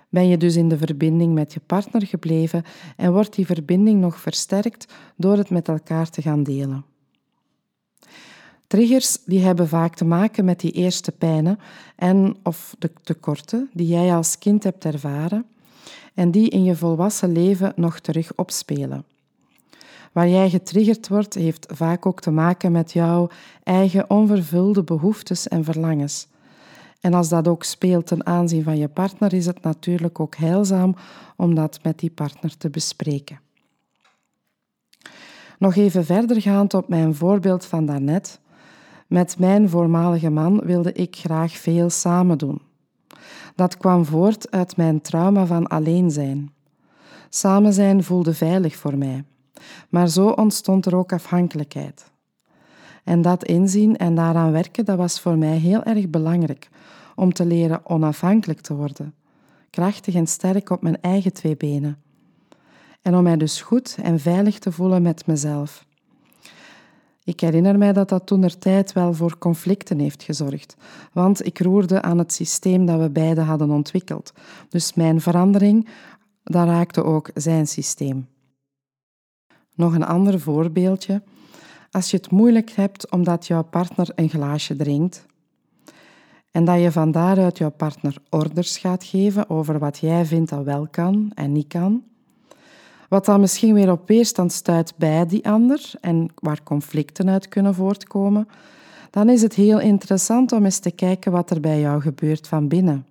Ben 0.10 0.28
je 0.28 0.38
dus 0.38 0.56
in 0.56 0.70
de 0.70 0.78
verbinding 0.78 1.34
met 1.34 1.54
je 1.54 1.60
partner 1.66 2.06
gebleven 2.06 2.64
en 2.96 3.14
wordt 3.14 3.36
die 3.36 3.46
verbinding 3.46 4.02
nog 4.02 4.20
versterkt 4.20 4.94
door 5.16 5.38
het 5.38 5.50
met 5.50 5.68
elkaar 5.68 6.10
te 6.10 6.22
gaan 6.22 6.44
delen. 6.44 6.86
Triggers 8.68 9.18
die 9.26 9.40
hebben 9.40 9.68
vaak 9.68 9.96
te 9.96 10.06
maken 10.06 10.46
met 10.46 10.60
die 10.60 10.72
eerste 10.72 11.12
pijnen 11.12 11.60
en 11.96 12.38
of 12.44 12.76
de 12.80 12.92
tekorten 13.04 13.70
die 13.74 13.88
jij 13.88 14.16
als 14.16 14.38
kind 14.38 14.64
hebt 14.64 14.86
ervaren 14.86 15.46
en 16.14 16.32
die 16.32 16.50
in 16.50 16.64
je 16.64 16.76
volwassen 16.76 17.32
leven 17.32 17.74
nog 17.76 18.00
terug 18.00 18.32
opspelen. 18.36 19.06
Waar 20.12 20.30
jij 20.30 20.50
getriggerd 20.50 21.08
wordt, 21.08 21.34
heeft 21.34 21.68
vaak 21.74 22.06
ook 22.06 22.22
te 22.22 22.32
maken 22.32 22.72
met 22.72 22.92
jouw 22.92 23.30
eigen 23.64 24.10
onvervulde 24.10 24.84
behoeftes 24.84 25.48
en 25.48 25.64
verlangens. 25.64 26.28
En 27.02 27.14
als 27.14 27.30
dat 27.30 27.48
ook 27.48 27.64
speelt 27.64 28.08
ten 28.08 28.26
aanzien 28.26 28.64
van 28.64 28.78
je 28.78 28.88
partner, 28.88 29.34
is 29.34 29.46
het 29.46 29.62
natuurlijk 29.62 30.20
ook 30.20 30.36
heilzaam 30.36 30.96
om 31.36 31.56
dat 31.56 31.80
met 31.84 32.00
die 32.00 32.12
partner 32.12 32.58
te 32.58 32.70
bespreken. 32.70 33.40
Nog 35.60 35.76
even 35.76 36.06
verder 36.06 36.42
gaand 36.42 36.74
op 36.74 36.88
mijn 36.88 37.16
voorbeeld 37.16 37.66
van 37.66 37.86
daarnet. 37.86 38.40
Met 39.08 39.40
mijn 39.40 39.70
voormalige 39.70 40.30
man 40.30 40.60
wilde 40.60 40.92
ik 40.94 41.16
graag 41.16 41.52
veel 41.52 41.90
samen 41.90 42.38
doen. 42.38 42.62
Dat 43.56 43.78
kwam 43.78 44.06
voort 44.06 44.52
uit 44.52 44.78
mijn 44.78 45.02
trauma 45.02 45.46
van 45.46 45.68
alleen 45.68 46.12
zijn. 46.12 46.54
Samen 47.30 47.74
zijn 47.74 48.04
voelde 48.04 48.34
veilig 48.34 48.76
voor 48.76 48.98
mij. 48.98 49.24
Maar 49.90 50.08
zo 50.08 50.28
ontstond 50.30 50.86
er 50.86 50.96
ook 50.96 51.14
afhankelijkheid. 51.14 52.12
En 53.04 53.22
dat 53.22 53.44
inzien 53.44 53.98
en 53.98 54.16
daaraan 54.16 54.52
werken, 54.52 54.86
dat 54.86 54.98
was 54.98 55.20
voor 55.20 55.38
mij 55.38 55.58
heel 55.58 55.84
erg 55.84 56.10
belangrijk 56.10 56.70
om 57.16 57.34
te 57.34 57.46
leren 57.46 57.90
onafhankelijk 57.90 58.62
te 58.62 58.76
worden, 58.76 59.14
krachtig 59.70 60.16
en 60.16 60.28
sterk 60.28 60.70
op 60.70 60.82
mijn 60.82 61.02
eigen 61.02 61.34
twee 61.34 61.58
benen. 61.58 61.98
En 63.02 63.16
om 63.16 63.24
mij 63.24 63.38
dus 63.38 63.62
goed 63.62 63.98
en 64.02 64.20
veilig 64.20 64.60
te 64.60 64.72
voelen 64.72 65.02
met 65.02 65.28
mezelf. 65.28 65.86
Ik 67.24 67.40
herinner 67.40 67.78
mij 67.78 67.94
dat 67.94 68.10
dat 68.10 68.26
toen 68.26 68.44
er 68.44 68.58
tijd 68.58 68.94
wel 68.94 69.14
voor 69.14 69.38
conflicten 69.38 70.00
heeft 70.00 70.24
gezorgd, 70.24 70.76
want 71.14 71.46
ik 71.46 71.60
roerde 71.60 72.02
aan 72.02 72.18
het 72.18 72.34
systeem 72.34 72.86
dat 72.86 73.00
we 73.00 73.10
beiden 73.10 73.46
hadden 73.46 73.70
ontwikkeld. 73.70 74.34
Dus 74.70 74.94
mijn 74.94 75.22
verandering, 75.22 75.88
dat 76.44 76.68
raakte 76.68 77.04
ook 77.04 77.30
zijn 77.34 77.68
systeem. 77.68 78.28
Nog 79.80 79.94
een 79.94 80.06
ander 80.06 80.40
voorbeeldje. 80.40 81.22
Als 81.92 82.12
je 82.12 82.18
het 82.18 82.32
moeilijk 82.32 82.72
hebt 82.72 83.12
omdat 83.12 83.48
jouw 83.48 83.64
partner 83.64 84.10
een 84.16 84.30
glaasje 84.30 84.76
drinkt 84.76 85.26
en 86.52 86.66
dat 86.66 86.82
je 86.82 86.92
van 86.92 87.12
daaruit 87.12 87.58
jouw 87.58 87.72
partner 87.72 88.16
orders 88.30 88.78
gaat 88.78 89.04
geven 89.04 89.50
over 89.50 89.80
wat 89.80 89.98
jij 89.98 90.26
vindt 90.26 90.50
dat 90.50 90.64
wel 90.64 90.88
kan 90.92 91.32
en 91.36 91.52
niet 91.52 91.68
kan, 91.68 92.04
wat 93.10 93.26
dan 93.26 93.40
misschien 93.40 93.74
weer 93.74 93.92
op 93.92 94.08
weerstand 94.08 94.52
stuit 94.52 94.94
bij 94.96 95.26
die 95.26 95.48
ander 95.48 95.92
en 96.02 96.28
waar 96.36 96.64
conflicten 96.64 97.30
uit 97.30 97.48
kunnen 97.48 97.76
voortkomen, 97.76 98.48
dan 99.10 99.30
is 99.30 99.42
het 99.42 99.54
heel 99.54 99.80
interessant 99.80 100.52
om 100.52 100.66
eens 100.66 100.80
te 100.80 100.92
kijken 100.92 101.32
wat 101.32 101.50
er 101.50 101.60
bij 101.60 101.80
jou 101.80 102.02
gebeurt 102.02 102.48
van 102.48 102.68
binnen. 102.68 103.06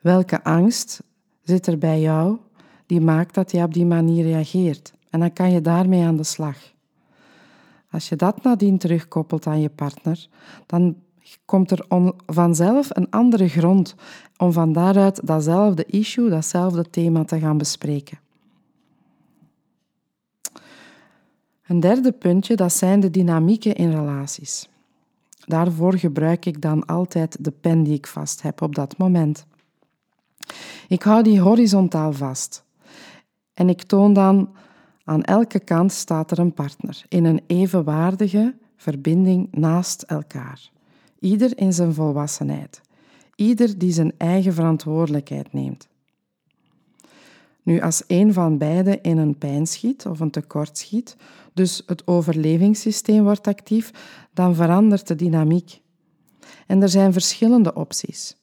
Welke 0.00 0.44
angst 0.44 1.02
zit 1.42 1.66
er 1.66 1.78
bij 1.78 2.00
jou 2.00 2.36
die 2.86 3.00
maakt 3.00 3.34
dat 3.34 3.50
je 3.50 3.62
op 3.62 3.74
die 3.74 3.86
manier 3.86 4.24
reageert? 4.24 4.92
En 5.14 5.20
dan 5.20 5.32
kan 5.32 5.50
je 5.50 5.60
daarmee 5.60 6.04
aan 6.04 6.16
de 6.16 6.24
slag. 6.24 6.56
Als 7.90 8.08
je 8.08 8.16
dat 8.16 8.42
nadien 8.42 8.78
terugkoppelt 8.78 9.46
aan 9.46 9.60
je 9.60 9.68
partner, 9.68 10.28
dan 10.66 10.96
komt 11.44 11.70
er 11.70 11.86
vanzelf 12.26 12.88
een 12.90 13.10
andere 13.10 13.48
grond 13.48 13.94
om 14.36 14.52
van 14.52 14.72
daaruit 14.72 15.26
datzelfde 15.26 15.84
issue, 15.84 16.28
datzelfde 16.28 16.90
thema 16.90 17.24
te 17.24 17.38
gaan 17.38 17.58
bespreken. 17.58 18.18
Een 21.66 21.80
derde 21.80 22.12
puntje, 22.12 22.56
dat 22.56 22.72
zijn 22.72 23.00
de 23.00 23.10
dynamieken 23.10 23.74
in 23.74 23.90
relaties. 23.90 24.68
Daarvoor 25.46 25.98
gebruik 25.98 26.46
ik 26.46 26.60
dan 26.60 26.86
altijd 26.86 27.44
de 27.44 27.50
pen 27.50 27.82
die 27.82 27.94
ik 27.94 28.06
vast 28.06 28.42
heb 28.42 28.62
op 28.62 28.74
dat 28.74 28.96
moment. 28.96 29.46
Ik 30.88 31.02
hou 31.02 31.22
die 31.22 31.40
horizontaal 31.40 32.12
vast. 32.12 32.64
En 33.52 33.68
ik 33.68 33.82
toon 33.82 34.12
dan 34.12 34.48
aan 35.04 35.22
elke 35.22 35.60
kant 35.60 35.92
staat 35.92 36.30
er 36.30 36.38
een 36.38 36.52
partner 36.52 37.04
in 37.08 37.24
een 37.24 37.42
evenwaardige 37.46 38.54
verbinding 38.76 39.48
naast 39.50 40.02
elkaar. 40.02 40.70
Ieder 41.18 41.58
in 41.58 41.72
zijn 41.72 41.94
volwassenheid. 41.94 42.80
Ieder 43.34 43.78
die 43.78 43.92
zijn 43.92 44.12
eigen 44.16 44.52
verantwoordelijkheid 44.52 45.52
neemt. 45.52 45.88
Nu, 47.62 47.80
als 47.80 48.02
een 48.06 48.32
van 48.32 48.58
beiden 48.58 49.02
in 49.02 49.18
een 49.18 49.38
pijn 49.38 49.66
schiet 49.66 50.06
of 50.06 50.20
een 50.20 50.30
tekort 50.30 50.78
schiet, 50.78 51.16
dus 51.52 51.82
het 51.86 52.06
overlevingssysteem 52.06 53.22
wordt 53.22 53.46
actief, 53.46 53.90
dan 54.32 54.54
verandert 54.54 55.06
de 55.06 55.14
dynamiek. 55.14 55.80
En 56.66 56.82
er 56.82 56.88
zijn 56.88 57.12
verschillende 57.12 57.74
opties. 57.74 58.36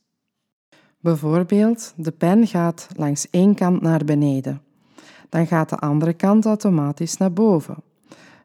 Bijvoorbeeld, 1.00 1.94
de 1.96 2.12
pen 2.12 2.48
gaat 2.48 2.88
langs 2.96 3.30
één 3.30 3.56
kant 3.56 3.82
naar 3.82 4.06
beneden. 4.06 4.62
Dan 5.32 5.48
gaat 5.48 5.70
de 5.70 5.78
andere 5.78 6.14
kant 6.14 6.46
automatisch 6.46 7.18
naar 7.18 7.34
boven. 7.34 7.76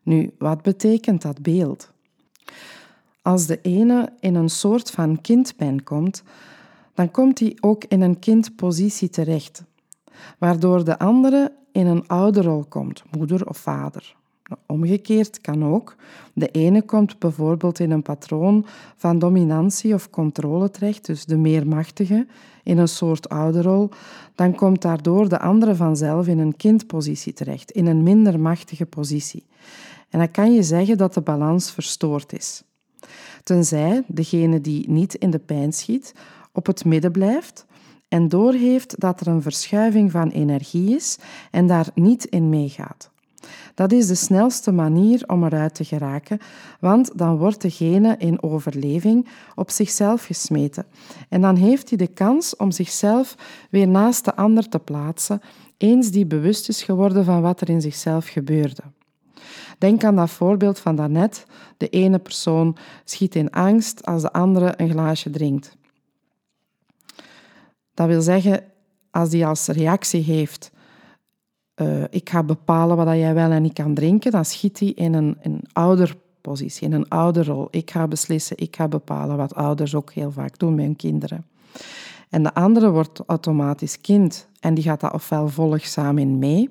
Nu, 0.03 0.35
wat 0.39 0.63
betekent 0.63 1.23
dat 1.23 1.43
beeld? 1.43 1.93
Als 3.23 3.47
de 3.47 3.61
ene 3.61 4.13
in 4.21 4.35
een 4.35 4.49
soort 4.49 4.91
van 4.91 5.21
kindpen 5.21 5.83
komt, 5.83 6.23
dan 6.95 7.11
komt 7.11 7.39
hij 7.39 7.57
ook 7.61 7.85
in 7.85 8.01
een 8.01 8.19
kindpositie 8.19 9.09
terecht 9.09 9.65
waardoor 10.39 10.85
de 10.85 10.99
andere 10.99 11.53
in 11.73 11.87
een 11.87 12.07
ouderrol 12.09 12.65
komt, 12.65 13.03
moeder 13.17 13.49
of 13.49 13.57
vader. 13.57 14.17
Omgekeerd 14.67 15.41
kan 15.41 15.65
ook. 15.65 15.97
De 16.33 16.49
ene 16.49 16.83
komt 16.83 17.19
bijvoorbeeld 17.19 17.79
in 17.79 17.91
een 17.91 18.03
patroon 18.03 18.67
van 18.97 19.19
dominantie 19.19 19.95
of 19.95 20.11
controle 20.11 20.71
terecht, 20.71 21.07
dus 21.07 21.25
de 21.25 21.37
meer 21.37 21.67
machtige, 21.67 22.27
in 22.63 22.79
een 22.79 22.89
soort 22.89 23.29
ouderrol. 23.29 23.91
Dan 24.35 24.55
komt 24.55 24.83
daardoor 24.83 25.29
de 25.29 25.39
andere 25.39 25.75
vanzelf 25.75 26.27
in 26.27 26.39
een 26.39 26.57
kindpositie 26.57 27.33
terecht, 27.33 27.71
in 27.71 27.87
een 27.87 28.03
minder 28.03 28.41
machtige 28.41 28.87
positie. 28.87 29.47
En 30.11 30.19
dan 30.19 30.31
kan 30.31 30.55
je 30.55 30.63
zeggen 30.63 30.97
dat 30.97 31.15
de 31.15 31.21
balans 31.21 31.71
verstoord 31.71 32.33
is. 32.33 32.63
Tenzij 33.43 34.03
degene 34.07 34.61
die 34.61 34.91
niet 34.91 35.15
in 35.15 35.31
de 35.31 35.39
pijn 35.39 35.73
schiet 35.73 36.15
op 36.53 36.67
het 36.67 36.85
midden 36.85 37.13
blijft 37.13 37.67
en 38.09 38.29
doorheeft 38.29 39.01
dat 39.01 39.21
er 39.21 39.27
een 39.27 39.43
verschuiving 39.43 40.11
van 40.11 40.29
energie 40.29 40.97
is 40.97 41.19
en 41.51 41.67
daar 41.67 41.89
niet 41.95 42.25
in 42.25 42.49
meegaat. 42.49 43.11
Dat 43.77 43.93
is 43.93 44.07
de 44.07 44.15
snelste 44.15 44.73
manier 44.73 45.25
om 45.27 45.45
eruit 45.45 45.75
te 45.75 45.85
geraken, 45.85 46.39
want 46.81 47.19
dan 47.19 47.37
wordt 47.37 47.61
degene 47.61 48.17
in 48.19 48.43
overleving 48.43 49.29
op 49.55 49.71
zichzelf 49.71 50.25
gesmeten. 50.25 50.87
En 51.29 51.41
dan 51.41 51.57
heeft 51.57 51.89
hij 51.89 51.99
de 51.99 52.07
kans 52.07 52.57
om 52.57 52.71
zichzelf 52.71 53.37
weer 53.71 53.89
naast 53.89 54.25
de 54.25 54.37
ander 54.37 54.69
te 54.69 54.79
plaatsen, 54.79 55.41
eens 55.77 56.11
die 56.11 56.27
bewust 56.27 56.69
is 56.69 56.83
geworden 56.83 57.25
van 57.25 57.41
wat 57.43 57.61
er 57.61 57.69
in 57.69 57.81
zichzelf 57.81 58.27
gebeurde. 58.27 58.83
Denk 59.79 60.05
aan 60.05 60.17
dat 60.17 60.31
voorbeeld 60.31 60.79
van 60.79 60.97
daarnet. 60.97 61.47
De 61.77 61.89
ene 61.89 62.19
persoon 62.19 62.77
schiet 63.05 63.35
in 63.35 63.51
angst 63.51 64.07
als 64.07 64.23
de 64.23 64.33
andere 64.33 64.75
een 64.77 64.91
glaasje 64.91 65.31
drinkt. 65.31 65.77
Dat 67.95 68.07
wil 68.07 68.21
zeggen, 68.21 68.65
als 69.11 69.31
die 69.31 69.47
als 69.47 69.67
reactie 69.67 70.23
heeft, 70.23 70.71
uh, 71.77 72.05
ik 72.11 72.31
ga 72.31 72.43
bepalen 72.43 72.97
wat 72.97 73.07
jij 73.07 73.35
wel 73.35 73.51
en 73.51 73.63
niet 73.63 73.73
kan 73.73 73.95
drinken, 73.95 74.31
dan 74.31 74.45
schiet 74.45 74.79
hij 74.79 74.89
in 74.89 75.15
een, 75.15 75.37
een 75.43 75.61
ouderpositie, 75.73 76.87
in 76.87 76.93
een 76.93 77.09
ouderrol. 77.09 77.69
Ik 77.71 77.91
ga 77.91 78.09
beslissen, 78.09 78.59
ik 78.59 78.77
ga 78.77 78.89
bepalen, 78.89 79.37
wat 79.37 79.55
ouders 79.55 79.95
ook 79.95 80.13
heel 80.13 80.31
vaak 80.31 80.59
doen 80.59 80.75
met 80.75 80.85
hun 80.85 80.97
kinderen. 80.97 81.45
En 82.29 82.43
de 82.43 82.55
andere 82.55 82.91
wordt 82.91 83.23
automatisch 83.27 84.01
kind 84.01 84.49
en 84.61 84.75
die 84.75 84.85
gaat 84.85 85.01
dat 85.01 85.13
ofwel 85.13 85.49
volgzaam 85.49 86.19
in 86.19 86.39
mee, 86.39 86.71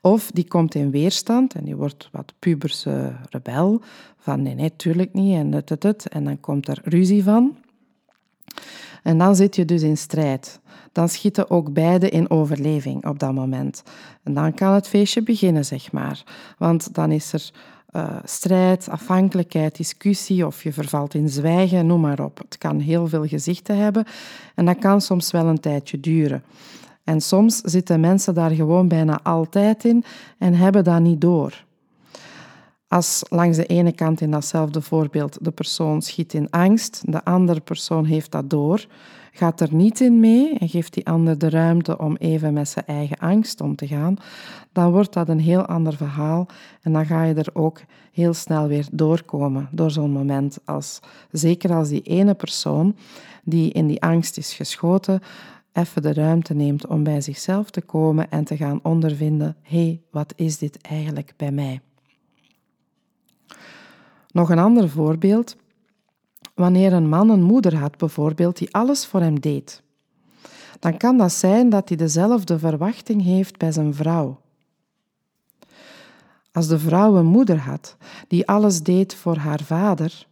of 0.00 0.30
die 0.30 0.48
komt 0.48 0.74
in 0.74 0.90
weerstand 0.90 1.54
en 1.54 1.64
die 1.64 1.76
wordt 1.76 2.08
wat 2.12 2.32
puberse 2.38 3.12
rebel, 3.30 3.80
van 4.18 4.42
nee, 4.42 4.54
nee, 4.54 4.76
tuurlijk 4.76 5.12
niet, 5.12 5.34
en, 5.34 5.52
het, 5.52 5.68
het, 5.82 6.08
en 6.08 6.24
dan 6.24 6.40
komt 6.40 6.68
er 6.68 6.80
ruzie 6.84 7.22
van. 7.22 7.56
En 9.02 9.18
dan 9.18 9.36
zit 9.36 9.56
je 9.56 9.64
dus 9.64 9.82
in 9.82 9.96
strijd. 9.96 10.60
Dan 10.92 11.08
schieten 11.08 11.50
ook 11.50 11.72
beide 11.72 12.08
in 12.08 12.30
overleving 12.30 13.06
op 13.06 13.18
dat 13.18 13.32
moment. 13.32 13.82
En 14.22 14.34
dan 14.34 14.54
kan 14.54 14.72
het 14.72 14.88
feestje 14.88 15.22
beginnen, 15.22 15.64
zeg 15.64 15.92
maar. 15.92 16.22
Want 16.58 16.94
dan 16.94 17.12
is 17.12 17.32
er 17.32 17.50
uh, 17.92 18.16
strijd, 18.24 18.88
afhankelijkheid, 18.88 19.76
discussie 19.76 20.46
of 20.46 20.62
je 20.62 20.72
vervalt 20.72 21.14
in 21.14 21.28
zwijgen, 21.28 21.86
noem 21.86 22.00
maar 22.00 22.20
op. 22.20 22.38
Het 22.38 22.58
kan 22.58 22.78
heel 22.80 23.06
veel 23.08 23.26
gezichten 23.26 23.76
hebben 23.76 24.04
en 24.54 24.64
dat 24.64 24.78
kan 24.78 25.00
soms 25.00 25.30
wel 25.30 25.46
een 25.46 25.60
tijdje 25.60 26.00
duren. 26.00 26.42
En 27.04 27.20
soms 27.20 27.56
zitten 27.56 28.00
mensen 28.00 28.34
daar 28.34 28.50
gewoon 28.50 28.88
bijna 28.88 29.20
altijd 29.22 29.84
in 29.84 30.04
en 30.38 30.54
hebben 30.54 30.84
dat 30.84 31.00
niet 31.00 31.20
door. 31.20 31.64
Als 32.88 33.24
langs 33.28 33.56
de 33.56 33.66
ene 33.66 33.92
kant 33.92 34.20
in 34.20 34.30
datzelfde 34.30 34.80
voorbeeld 34.80 35.38
de 35.40 35.50
persoon 35.50 36.02
schiet 36.02 36.34
in 36.34 36.50
angst, 36.50 37.02
de 37.12 37.24
andere 37.24 37.60
persoon 37.60 38.04
heeft 38.04 38.30
dat 38.30 38.50
door, 38.50 38.86
gaat 39.32 39.60
er 39.60 39.74
niet 39.74 40.00
in 40.00 40.20
mee 40.20 40.58
en 40.58 40.68
geeft 40.68 40.94
die 40.94 41.06
ander 41.06 41.38
de 41.38 41.50
ruimte 41.50 41.98
om 41.98 42.16
even 42.16 42.52
met 42.52 42.68
zijn 42.68 42.86
eigen 42.86 43.18
angst 43.18 43.60
om 43.60 43.76
te 43.76 43.86
gaan, 43.86 44.16
dan 44.72 44.92
wordt 44.92 45.12
dat 45.12 45.28
een 45.28 45.40
heel 45.40 45.66
ander 45.66 45.96
verhaal 45.96 46.46
en 46.82 46.92
dan 46.92 47.06
ga 47.06 47.22
je 47.22 47.34
er 47.34 47.50
ook 47.52 47.80
heel 48.12 48.34
snel 48.34 48.66
weer 48.66 48.86
doorkomen 48.92 49.68
door 49.70 49.90
zo'n 49.90 50.10
moment. 50.10 50.58
Als, 50.64 51.00
zeker 51.30 51.72
als 51.72 51.88
die 51.88 52.02
ene 52.02 52.34
persoon 52.34 52.96
die 53.44 53.72
in 53.72 53.86
die 53.86 54.02
angst 54.02 54.36
is 54.36 54.54
geschoten, 54.54 55.20
even 55.72 56.02
de 56.02 56.12
ruimte 56.12 56.54
neemt 56.54 56.86
om 56.86 57.02
bij 57.02 57.20
zichzelf 57.20 57.70
te 57.70 57.80
komen 57.80 58.30
en 58.30 58.44
te 58.44 58.56
gaan 58.56 58.80
ondervinden: 58.82 59.56
hé, 59.62 59.84
hey, 59.84 60.00
wat 60.10 60.32
is 60.36 60.58
dit 60.58 60.78
eigenlijk 60.80 61.32
bij 61.36 61.52
mij? 61.52 61.80
Nog 64.38 64.50
een 64.50 64.58
ander 64.58 64.88
voorbeeld. 64.88 65.56
Wanneer 66.54 66.92
een 66.92 67.08
man 67.08 67.30
een 67.30 67.42
moeder 67.42 67.76
had, 67.76 67.96
bijvoorbeeld, 67.96 68.56
die 68.56 68.74
alles 68.74 69.06
voor 69.06 69.20
hem 69.20 69.40
deed, 69.40 69.82
dan 70.78 70.96
kan 70.96 71.16
dat 71.16 71.32
zijn 71.32 71.68
dat 71.68 71.88
hij 71.88 71.96
dezelfde 71.96 72.58
verwachting 72.58 73.22
heeft 73.22 73.56
bij 73.56 73.72
zijn 73.72 73.94
vrouw. 73.94 74.40
Als 76.52 76.68
de 76.68 76.78
vrouw 76.78 77.16
een 77.16 77.26
moeder 77.26 77.58
had 77.58 77.96
die 78.28 78.46
alles 78.46 78.82
deed 78.82 79.14
voor 79.14 79.36
haar 79.36 79.60
vader, 79.60 80.26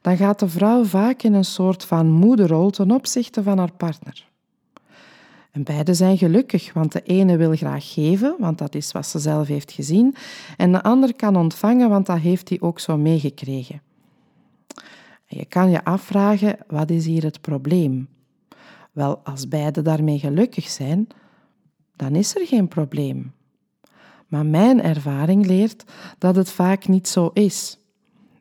dan 0.00 0.16
gaat 0.16 0.38
de 0.38 0.48
vrouw 0.48 0.84
vaak 0.84 1.22
in 1.22 1.34
een 1.34 1.44
soort 1.44 1.84
van 1.84 2.10
moederrol 2.10 2.70
ten 2.70 2.90
opzichte 2.90 3.42
van 3.42 3.58
haar 3.58 3.72
partner. 3.72 4.29
En 5.50 5.62
beide 5.62 5.94
zijn 5.94 6.18
gelukkig, 6.18 6.72
want 6.72 6.92
de 6.92 7.02
ene 7.02 7.36
wil 7.36 7.56
graag 7.56 7.92
geven, 7.92 8.36
want 8.38 8.58
dat 8.58 8.74
is 8.74 8.92
wat 8.92 9.06
ze 9.06 9.18
zelf 9.18 9.48
heeft 9.48 9.72
gezien, 9.72 10.14
en 10.56 10.72
de 10.72 10.82
ander 10.82 11.14
kan 11.14 11.36
ontvangen, 11.36 11.88
want 11.88 12.06
dat 12.06 12.18
heeft 12.18 12.48
hij 12.48 12.60
ook 12.60 12.80
zo 12.80 12.96
meegekregen. 12.96 13.82
Je 15.26 15.44
kan 15.44 15.70
je 15.70 15.84
afvragen, 15.84 16.58
wat 16.66 16.90
is 16.90 17.06
hier 17.06 17.22
het 17.22 17.40
probleem? 17.40 18.08
Wel, 18.92 19.20
als 19.24 19.48
beide 19.48 19.82
daarmee 19.82 20.18
gelukkig 20.18 20.68
zijn, 20.68 21.06
dan 21.96 22.14
is 22.14 22.36
er 22.36 22.46
geen 22.46 22.68
probleem. 22.68 23.32
Maar 24.26 24.46
mijn 24.46 24.82
ervaring 24.82 25.46
leert 25.46 25.84
dat 26.18 26.36
het 26.36 26.50
vaak 26.50 26.88
niet 26.88 27.08
zo 27.08 27.30
is. 27.32 27.78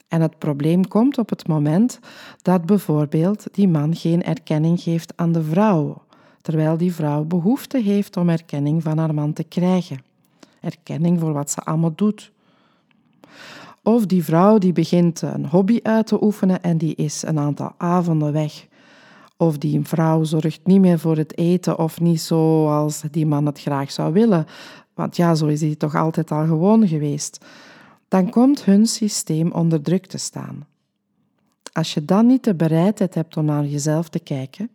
En 0.08 0.22
het 0.22 0.38
probleem 0.38 0.88
komt 0.88 1.18
op 1.18 1.30
het 1.30 1.48
moment 1.48 2.00
dat 2.42 2.66
bijvoorbeeld 2.66 3.48
die 3.52 3.68
man 3.68 3.96
geen 3.96 4.24
erkenning 4.24 4.82
geeft 4.82 5.14
aan 5.16 5.32
de 5.32 5.44
vrouw 5.44 6.08
terwijl 6.50 6.78
die 6.78 6.94
vrouw 6.94 7.24
behoefte 7.24 7.78
heeft 7.78 8.18
om 8.18 8.30
erkenning 8.30 8.84
van 8.84 8.98
haar 8.98 9.14
man 9.14 9.34
te 9.34 9.44
krijgen. 9.44 10.04
Erkenning 10.62 11.20
voor 11.20 11.34
wat 11.34 11.52
ze 11.52 11.62
allemaal 11.62 11.96
doet. 11.96 12.32
Of 13.84 14.06
die 14.06 14.24
vrouw 14.24 14.58
die 14.58 14.74
begint 14.74 15.22
een 15.22 15.46
hobby 15.46 15.80
uit 15.84 16.08
te 16.08 16.24
oefenen 16.24 16.64
en 16.64 16.78
die 16.78 16.96
is 16.96 17.24
een 17.24 17.40
aantal 17.40 17.74
avonden 17.78 18.34
weg. 18.34 18.68
Of 19.38 19.58
die 19.58 19.82
vrouw 19.82 20.24
zorgt 20.24 20.60
niet 20.64 20.80
meer 20.80 21.00
voor 21.00 21.18
het 21.18 21.38
eten 21.38 21.80
of 21.80 22.00
niet 22.00 22.22
zoals 22.22 23.04
die 23.12 23.26
man 23.26 23.46
het 23.46 23.60
graag 23.60 23.92
zou 23.92 24.14
willen. 24.14 24.46
Want 24.94 25.16
ja, 25.16 25.36
zo 25.36 25.46
is 25.46 25.62
hij 25.62 25.76
toch 25.76 25.96
altijd 25.96 26.32
al 26.32 26.46
gewoon 26.46 26.88
geweest. 26.88 27.46
Dan 28.08 28.30
komt 28.30 28.64
hun 28.66 28.86
systeem 28.86 29.52
onder 29.52 29.82
druk 29.82 30.06
te 30.06 30.18
staan. 30.18 30.66
Als 31.72 31.94
je 31.94 32.06
dan 32.06 32.26
niet 32.26 32.44
de 32.44 32.56
bereidheid 32.56 33.14
hebt 33.14 33.38
om 33.38 33.46
naar 33.46 33.66
jezelf 33.66 34.10
te 34.10 34.20
kijken, 34.20 34.70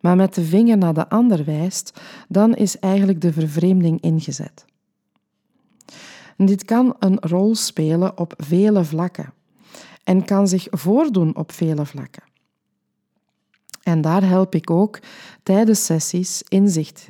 maar 0.00 0.16
met 0.16 0.34
de 0.34 0.44
vinger 0.44 0.78
naar 0.78 0.94
de 0.94 1.08
ander 1.08 1.44
wijst, 1.44 2.00
dan 2.28 2.54
is 2.54 2.78
eigenlijk 2.78 3.20
de 3.20 3.32
vervreemding 3.32 4.00
ingezet. 4.00 4.64
En 6.36 6.46
dit 6.46 6.64
kan 6.64 6.96
een 6.98 7.18
rol 7.20 7.54
spelen 7.54 8.18
op 8.18 8.34
vele 8.36 8.84
vlakken 8.84 9.32
en 10.04 10.24
kan 10.24 10.48
zich 10.48 10.66
voordoen 10.70 11.36
op 11.36 11.52
vele 11.52 11.86
vlakken. 11.86 12.22
En 13.82 14.00
daar 14.00 14.22
help 14.22 14.54
ik 14.54 14.70
ook 14.70 14.98
tijdens 15.42 15.84
sessies 15.84 16.42
inzicht 16.48 17.08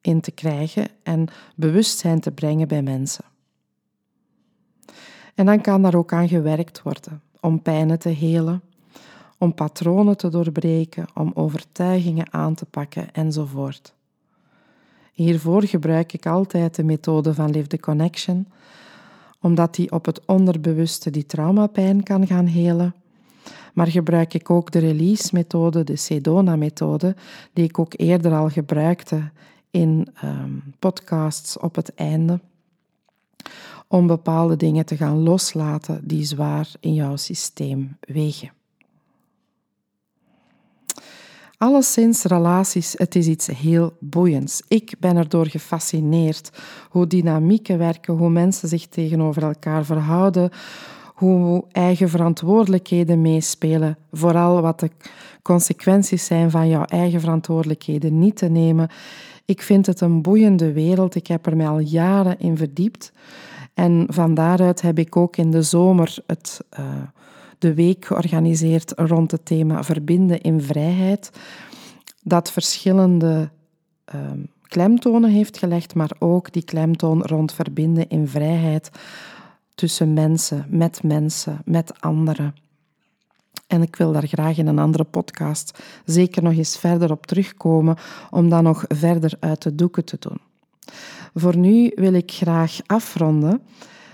in 0.00 0.20
te 0.20 0.30
krijgen 0.30 0.88
en 1.02 1.26
bewustzijn 1.56 2.20
te 2.20 2.30
brengen 2.30 2.68
bij 2.68 2.82
mensen. 2.82 3.24
En 5.34 5.46
dan 5.46 5.60
kan 5.60 5.82
daar 5.82 5.94
ook 5.94 6.12
aan 6.12 6.28
gewerkt 6.28 6.82
worden 6.82 7.22
om 7.40 7.62
pijnen 7.62 7.98
te 7.98 8.08
helen, 8.08 8.62
om 9.42 9.54
patronen 9.54 10.16
te 10.16 10.28
doorbreken, 10.28 11.06
om 11.14 11.30
overtuigingen 11.34 12.32
aan 12.32 12.54
te 12.54 12.64
pakken 12.64 13.12
enzovoort. 13.12 13.94
Hiervoor 15.12 15.62
gebruik 15.62 16.12
ik 16.12 16.26
altijd 16.26 16.74
de 16.74 16.84
methode 16.84 17.34
van 17.34 17.50
Live 17.50 17.66
the 17.66 17.80
Connection, 17.80 18.46
omdat 19.40 19.74
die 19.74 19.92
op 19.92 20.04
het 20.04 20.24
onderbewuste 20.26 21.10
die 21.10 21.26
traumapijn 21.26 22.02
kan 22.02 22.26
gaan 22.26 22.46
helen. 22.46 22.94
Maar 23.74 23.86
gebruik 23.86 24.34
ik 24.34 24.50
ook 24.50 24.70
de 24.70 24.78
release-methode, 24.78 25.84
de 25.84 25.96
Sedona-methode, 25.96 27.16
die 27.52 27.64
ik 27.64 27.78
ook 27.78 27.92
eerder 27.96 28.32
al 28.32 28.48
gebruikte 28.48 29.30
in 29.70 30.06
um, 30.24 30.62
podcasts 30.78 31.58
op 31.58 31.74
het 31.74 31.94
einde, 31.94 32.40
om 33.86 34.06
bepaalde 34.06 34.56
dingen 34.56 34.86
te 34.86 34.96
gaan 34.96 35.18
loslaten 35.18 36.00
die 36.08 36.24
zwaar 36.24 36.70
in 36.80 36.94
jouw 36.94 37.16
systeem 37.16 37.96
wegen. 38.00 38.52
Alleszins 41.62 42.22
relaties, 42.22 42.94
het 42.96 43.14
is 43.14 43.26
iets 43.26 43.46
heel 43.46 43.92
boeiends. 44.00 44.62
Ik 44.68 44.94
ben 44.98 45.16
erdoor 45.16 45.46
gefascineerd 45.46 46.50
hoe 46.88 47.06
dynamieken 47.06 47.78
werken, 47.78 48.14
hoe 48.14 48.30
mensen 48.30 48.68
zich 48.68 48.86
tegenover 48.86 49.42
elkaar 49.42 49.84
verhouden, 49.84 50.50
hoe 51.14 51.64
eigen 51.72 52.08
verantwoordelijkheden 52.08 53.20
meespelen, 53.20 53.98
vooral 54.12 54.60
wat 54.60 54.80
de 54.80 54.90
consequenties 55.42 56.24
zijn 56.24 56.50
van 56.50 56.68
jouw 56.68 56.84
eigen 56.84 57.20
verantwoordelijkheden 57.20 58.18
niet 58.18 58.36
te 58.36 58.48
nemen. 58.48 58.88
Ik 59.44 59.62
vind 59.62 59.86
het 59.86 60.00
een 60.00 60.22
boeiende 60.22 60.72
wereld. 60.72 61.14
Ik 61.14 61.26
heb 61.26 61.46
er 61.46 61.56
mij 61.56 61.68
al 61.68 61.78
jaren 61.78 62.38
in 62.38 62.56
verdiept. 62.56 63.12
En 63.74 64.06
van 64.08 64.34
daaruit 64.34 64.80
heb 64.80 64.98
ik 64.98 65.16
ook 65.16 65.36
in 65.36 65.50
de 65.50 65.62
zomer 65.62 66.16
het 66.26 66.60
uh, 66.78 66.86
de 67.62 67.74
week 67.74 68.04
georganiseerd 68.04 68.92
rond 68.96 69.30
het 69.30 69.44
thema 69.44 69.84
verbinden 69.84 70.40
in 70.40 70.60
vrijheid, 70.60 71.30
dat 72.22 72.52
verschillende 72.52 73.50
uh, 74.14 74.20
klemtonen 74.62 75.30
heeft 75.30 75.58
gelegd, 75.58 75.94
maar 75.94 76.10
ook 76.18 76.52
die 76.52 76.64
klemtoon 76.64 77.22
rond 77.22 77.52
verbinden 77.52 78.08
in 78.08 78.28
vrijheid 78.28 78.90
tussen 79.74 80.12
mensen, 80.12 80.66
met 80.68 81.02
mensen, 81.02 81.62
met 81.64 82.00
anderen. 82.00 82.54
En 83.66 83.82
ik 83.82 83.96
wil 83.96 84.12
daar 84.12 84.26
graag 84.26 84.58
in 84.58 84.66
een 84.66 84.78
andere 84.78 85.04
podcast 85.04 85.82
zeker 86.04 86.42
nog 86.42 86.52
eens 86.52 86.78
verder 86.78 87.10
op 87.10 87.26
terugkomen 87.26 87.96
om 88.30 88.48
dat 88.48 88.62
nog 88.62 88.84
verder 88.88 89.34
uit 89.40 89.62
de 89.62 89.74
doeken 89.74 90.04
te 90.04 90.16
doen. 90.18 90.38
Voor 91.34 91.56
nu 91.56 91.92
wil 91.94 92.12
ik 92.12 92.30
graag 92.30 92.78
afronden 92.86 93.62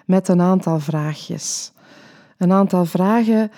met 0.06 0.28
een 0.28 0.40
aantal 0.40 0.80
vraagjes 0.80 1.72
een 2.38 2.52
aantal 2.52 2.84
vragen 2.84 3.50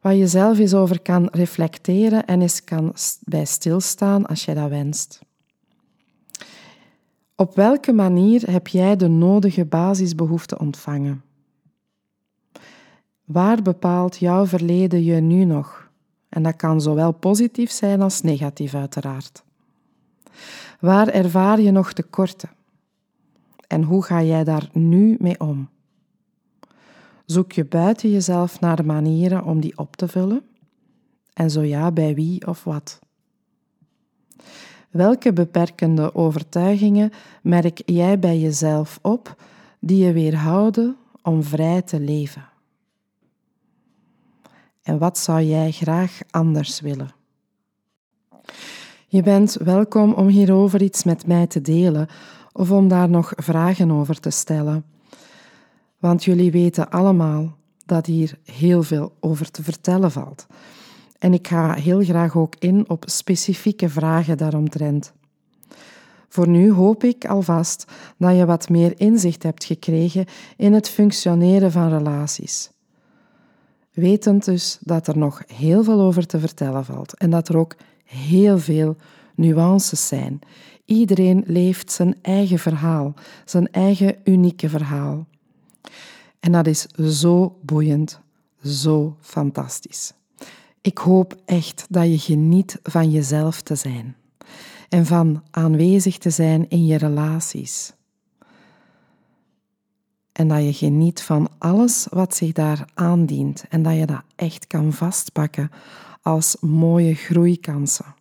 waar 0.00 0.14
je 0.14 0.26
zelf 0.26 0.58
eens 0.58 0.74
over 0.74 1.00
kan 1.00 1.28
reflecteren 1.32 2.26
en 2.26 2.40
eens 2.40 2.64
kan 2.64 2.94
bij 3.20 3.44
stilstaan 3.44 4.26
als 4.26 4.44
je 4.44 4.54
dat 4.54 4.68
wenst. 4.68 5.20
Op 7.34 7.54
welke 7.54 7.92
manier 7.92 8.50
heb 8.50 8.68
jij 8.68 8.96
de 8.96 9.08
nodige 9.08 9.64
basisbehoeften 9.64 10.60
ontvangen? 10.60 11.22
Waar 13.24 13.62
bepaalt 13.62 14.16
jouw 14.16 14.46
verleden 14.46 15.04
je 15.04 15.20
nu 15.20 15.44
nog? 15.44 15.90
En 16.28 16.42
dat 16.42 16.56
kan 16.56 16.80
zowel 16.80 17.12
positief 17.12 17.70
zijn 17.70 18.02
als 18.02 18.20
negatief, 18.20 18.74
uiteraard. 18.74 19.42
Waar 20.80 21.08
ervaar 21.08 21.60
je 21.60 21.70
nog 21.70 21.92
tekorten? 21.92 22.50
En 23.66 23.82
hoe 23.82 24.04
ga 24.04 24.22
jij 24.22 24.44
daar 24.44 24.68
nu 24.72 25.16
mee 25.18 25.40
om? 25.40 25.68
Zoek 27.30 27.52
je 27.52 27.64
buiten 27.64 28.10
jezelf 28.10 28.60
naar 28.60 28.84
manieren 28.84 29.44
om 29.44 29.60
die 29.60 29.78
op 29.78 29.96
te 29.96 30.08
vullen? 30.08 30.42
En 31.32 31.50
zo 31.50 31.62
ja, 31.62 31.92
bij 31.92 32.14
wie 32.14 32.46
of 32.46 32.64
wat? 32.64 32.98
Welke 34.90 35.32
beperkende 35.32 36.14
overtuigingen 36.14 37.10
merk 37.42 37.82
jij 37.84 38.18
bij 38.18 38.38
jezelf 38.38 38.98
op 39.02 39.42
die 39.80 40.04
je 40.04 40.12
weerhouden 40.12 40.96
om 41.22 41.42
vrij 41.42 41.82
te 41.82 42.00
leven? 42.00 42.48
En 44.82 44.98
wat 44.98 45.18
zou 45.18 45.42
jij 45.42 45.70
graag 45.70 46.18
anders 46.30 46.80
willen? 46.80 47.14
Je 49.08 49.22
bent 49.22 49.52
welkom 49.52 50.12
om 50.12 50.28
hierover 50.28 50.82
iets 50.82 51.04
met 51.04 51.26
mij 51.26 51.46
te 51.46 51.60
delen 51.60 52.08
of 52.52 52.70
om 52.70 52.88
daar 52.88 53.08
nog 53.08 53.32
vragen 53.36 53.90
over 53.90 54.20
te 54.20 54.30
stellen. 54.30 54.84
Want 56.00 56.24
jullie 56.24 56.50
weten 56.50 56.90
allemaal 56.90 57.56
dat 57.86 58.06
hier 58.06 58.38
heel 58.44 58.82
veel 58.82 59.12
over 59.20 59.50
te 59.50 59.62
vertellen 59.62 60.10
valt. 60.10 60.46
En 61.18 61.32
ik 61.32 61.48
ga 61.48 61.74
heel 61.74 62.04
graag 62.04 62.36
ook 62.36 62.54
in 62.58 62.88
op 62.88 63.04
specifieke 63.06 63.88
vragen 63.88 64.36
daaromtrent. 64.36 65.12
Voor 66.28 66.48
nu 66.48 66.72
hoop 66.72 67.04
ik 67.04 67.26
alvast 67.26 67.84
dat 68.16 68.36
je 68.36 68.46
wat 68.46 68.68
meer 68.68 69.00
inzicht 69.00 69.42
hebt 69.42 69.64
gekregen 69.64 70.24
in 70.56 70.72
het 70.72 70.88
functioneren 70.88 71.72
van 71.72 71.88
relaties. 71.88 72.70
Wetend 73.92 74.44
dus 74.44 74.78
dat 74.80 75.06
er 75.06 75.18
nog 75.18 75.42
heel 75.46 75.84
veel 75.84 76.00
over 76.00 76.26
te 76.26 76.38
vertellen 76.38 76.84
valt 76.84 77.14
en 77.14 77.30
dat 77.30 77.48
er 77.48 77.56
ook 77.56 77.76
heel 78.04 78.58
veel 78.58 78.96
nuances 79.34 80.08
zijn. 80.08 80.38
Iedereen 80.84 81.44
leeft 81.46 81.92
zijn 81.92 82.14
eigen 82.22 82.58
verhaal, 82.58 83.14
zijn 83.44 83.70
eigen 83.72 84.16
unieke 84.24 84.68
verhaal. 84.68 85.26
En 86.40 86.52
dat 86.52 86.66
is 86.66 86.86
zo 87.20 87.58
boeiend, 87.62 88.20
zo 88.64 89.16
fantastisch. 89.20 90.12
Ik 90.80 90.98
hoop 90.98 91.36
echt 91.44 91.86
dat 91.88 92.04
je 92.04 92.18
geniet 92.18 92.78
van 92.82 93.10
jezelf 93.10 93.60
te 93.60 93.74
zijn 93.74 94.16
en 94.88 95.06
van 95.06 95.42
aanwezig 95.50 96.18
te 96.18 96.30
zijn 96.30 96.68
in 96.68 96.86
je 96.86 96.98
relaties. 96.98 97.92
En 100.32 100.48
dat 100.48 100.64
je 100.64 100.72
geniet 100.72 101.22
van 101.22 101.48
alles 101.58 102.06
wat 102.10 102.34
zich 102.34 102.52
daar 102.52 102.88
aandient 102.94 103.64
en 103.68 103.82
dat 103.82 103.96
je 103.96 104.06
dat 104.06 104.22
echt 104.36 104.66
kan 104.66 104.92
vastpakken 104.92 105.70
als 106.22 106.56
mooie 106.60 107.14
groeikansen 107.14 108.14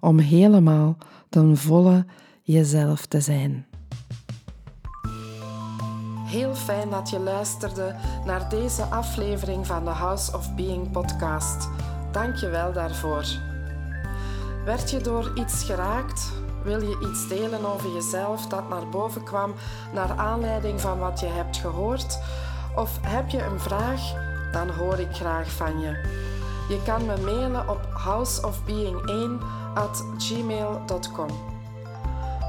om 0.00 0.18
helemaal 0.18 0.96
ten 1.28 1.56
volle 1.56 2.06
jezelf 2.42 3.06
te 3.06 3.20
zijn. 3.20 3.66
Heel 6.30 6.54
fijn 6.54 6.90
dat 6.90 7.10
je 7.10 7.20
luisterde 7.20 7.94
naar 8.24 8.48
deze 8.48 8.82
aflevering 8.82 9.66
van 9.66 9.84
de 9.84 9.90
House 9.90 10.36
of 10.36 10.54
Being 10.54 10.90
podcast. 10.90 11.68
Dank 12.12 12.36
je 12.36 12.48
wel 12.48 12.72
daarvoor. 12.72 13.24
Werd 14.64 14.90
je 14.90 15.00
door 15.00 15.32
iets 15.34 15.64
geraakt? 15.64 16.32
Wil 16.62 16.82
je 16.82 17.08
iets 17.10 17.28
delen 17.28 17.64
over 17.64 17.92
jezelf 17.92 18.46
dat 18.46 18.68
naar 18.68 18.88
boven 18.88 19.24
kwam 19.24 19.54
naar 19.92 20.10
aanleiding 20.10 20.80
van 20.80 20.98
wat 20.98 21.20
je 21.20 21.26
hebt 21.26 21.56
gehoord? 21.56 22.18
Of 22.76 22.98
heb 23.02 23.28
je 23.28 23.42
een 23.42 23.60
vraag? 23.60 24.00
Dan 24.52 24.70
hoor 24.70 24.98
ik 24.98 25.12
graag 25.12 25.50
van 25.50 25.80
je. 25.80 25.90
Je 26.68 26.82
kan 26.84 27.06
me 27.06 27.16
mailen 27.16 27.68
op 27.68 27.80
houseofbeing1 27.82 29.42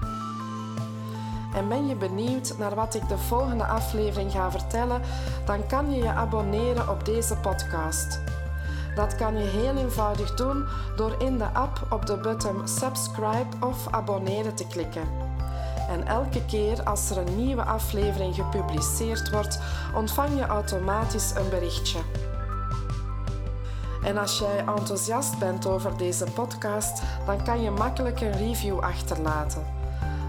En 1.55 1.69
ben 1.69 1.87
je 1.87 1.95
benieuwd 1.95 2.55
naar 2.59 2.75
wat 2.75 2.95
ik 2.95 3.09
de 3.09 3.19
volgende 3.19 3.65
aflevering 3.65 4.33
ga 4.33 4.51
vertellen, 4.51 5.03
dan 5.45 5.67
kan 5.67 5.93
je 5.93 6.03
je 6.03 6.13
abonneren 6.13 6.89
op 6.89 7.05
deze 7.05 7.37
podcast. 7.37 8.21
Dat 8.99 9.17
kan 9.17 9.37
je 9.39 9.45
heel 9.45 9.77
eenvoudig 9.77 10.35
doen 10.35 10.65
door 10.97 11.15
in 11.19 11.39
de 11.39 11.45
app 11.53 11.87
op 11.91 12.07
de 12.07 12.17
button 12.17 12.69
subscribe 12.69 13.47
of 13.61 13.89
abonneren 13.91 14.55
te 14.55 14.67
klikken. 14.67 15.03
En 15.89 16.07
elke 16.07 16.45
keer 16.45 16.83
als 16.83 17.11
er 17.11 17.19
een 17.19 17.37
nieuwe 17.37 17.63
aflevering 17.63 18.35
gepubliceerd 18.35 19.31
wordt, 19.31 19.59
ontvang 19.95 20.39
je 20.39 20.47
automatisch 20.47 21.33
een 21.35 21.49
berichtje. 21.51 21.99
En 24.03 24.19
als 24.19 24.39
jij 24.39 24.59
enthousiast 24.59 25.39
bent 25.39 25.67
over 25.67 25.97
deze 25.97 26.25
podcast, 26.25 27.03
dan 27.27 27.45
kan 27.45 27.63
je 27.63 27.71
makkelijk 27.71 28.21
een 28.21 28.37
review 28.37 28.79
achterlaten. 28.79 29.67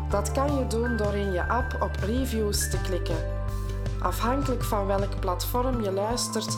Dat 0.10 0.32
kan 0.32 0.55
je 0.55 0.67
doen 0.67 0.97
door 0.97 1.13
in 1.13 1.32
je 1.32 1.47
app 1.47 1.82
op 1.82 1.95
reviews 1.99 2.69
te 2.69 2.82
klikken. 2.82 3.38
Afhankelijk 4.01 4.63
van 4.63 4.86
welk 4.86 5.19
platform 5.19 5.82
je 5.82 5.91
luistert, 5.91 6.58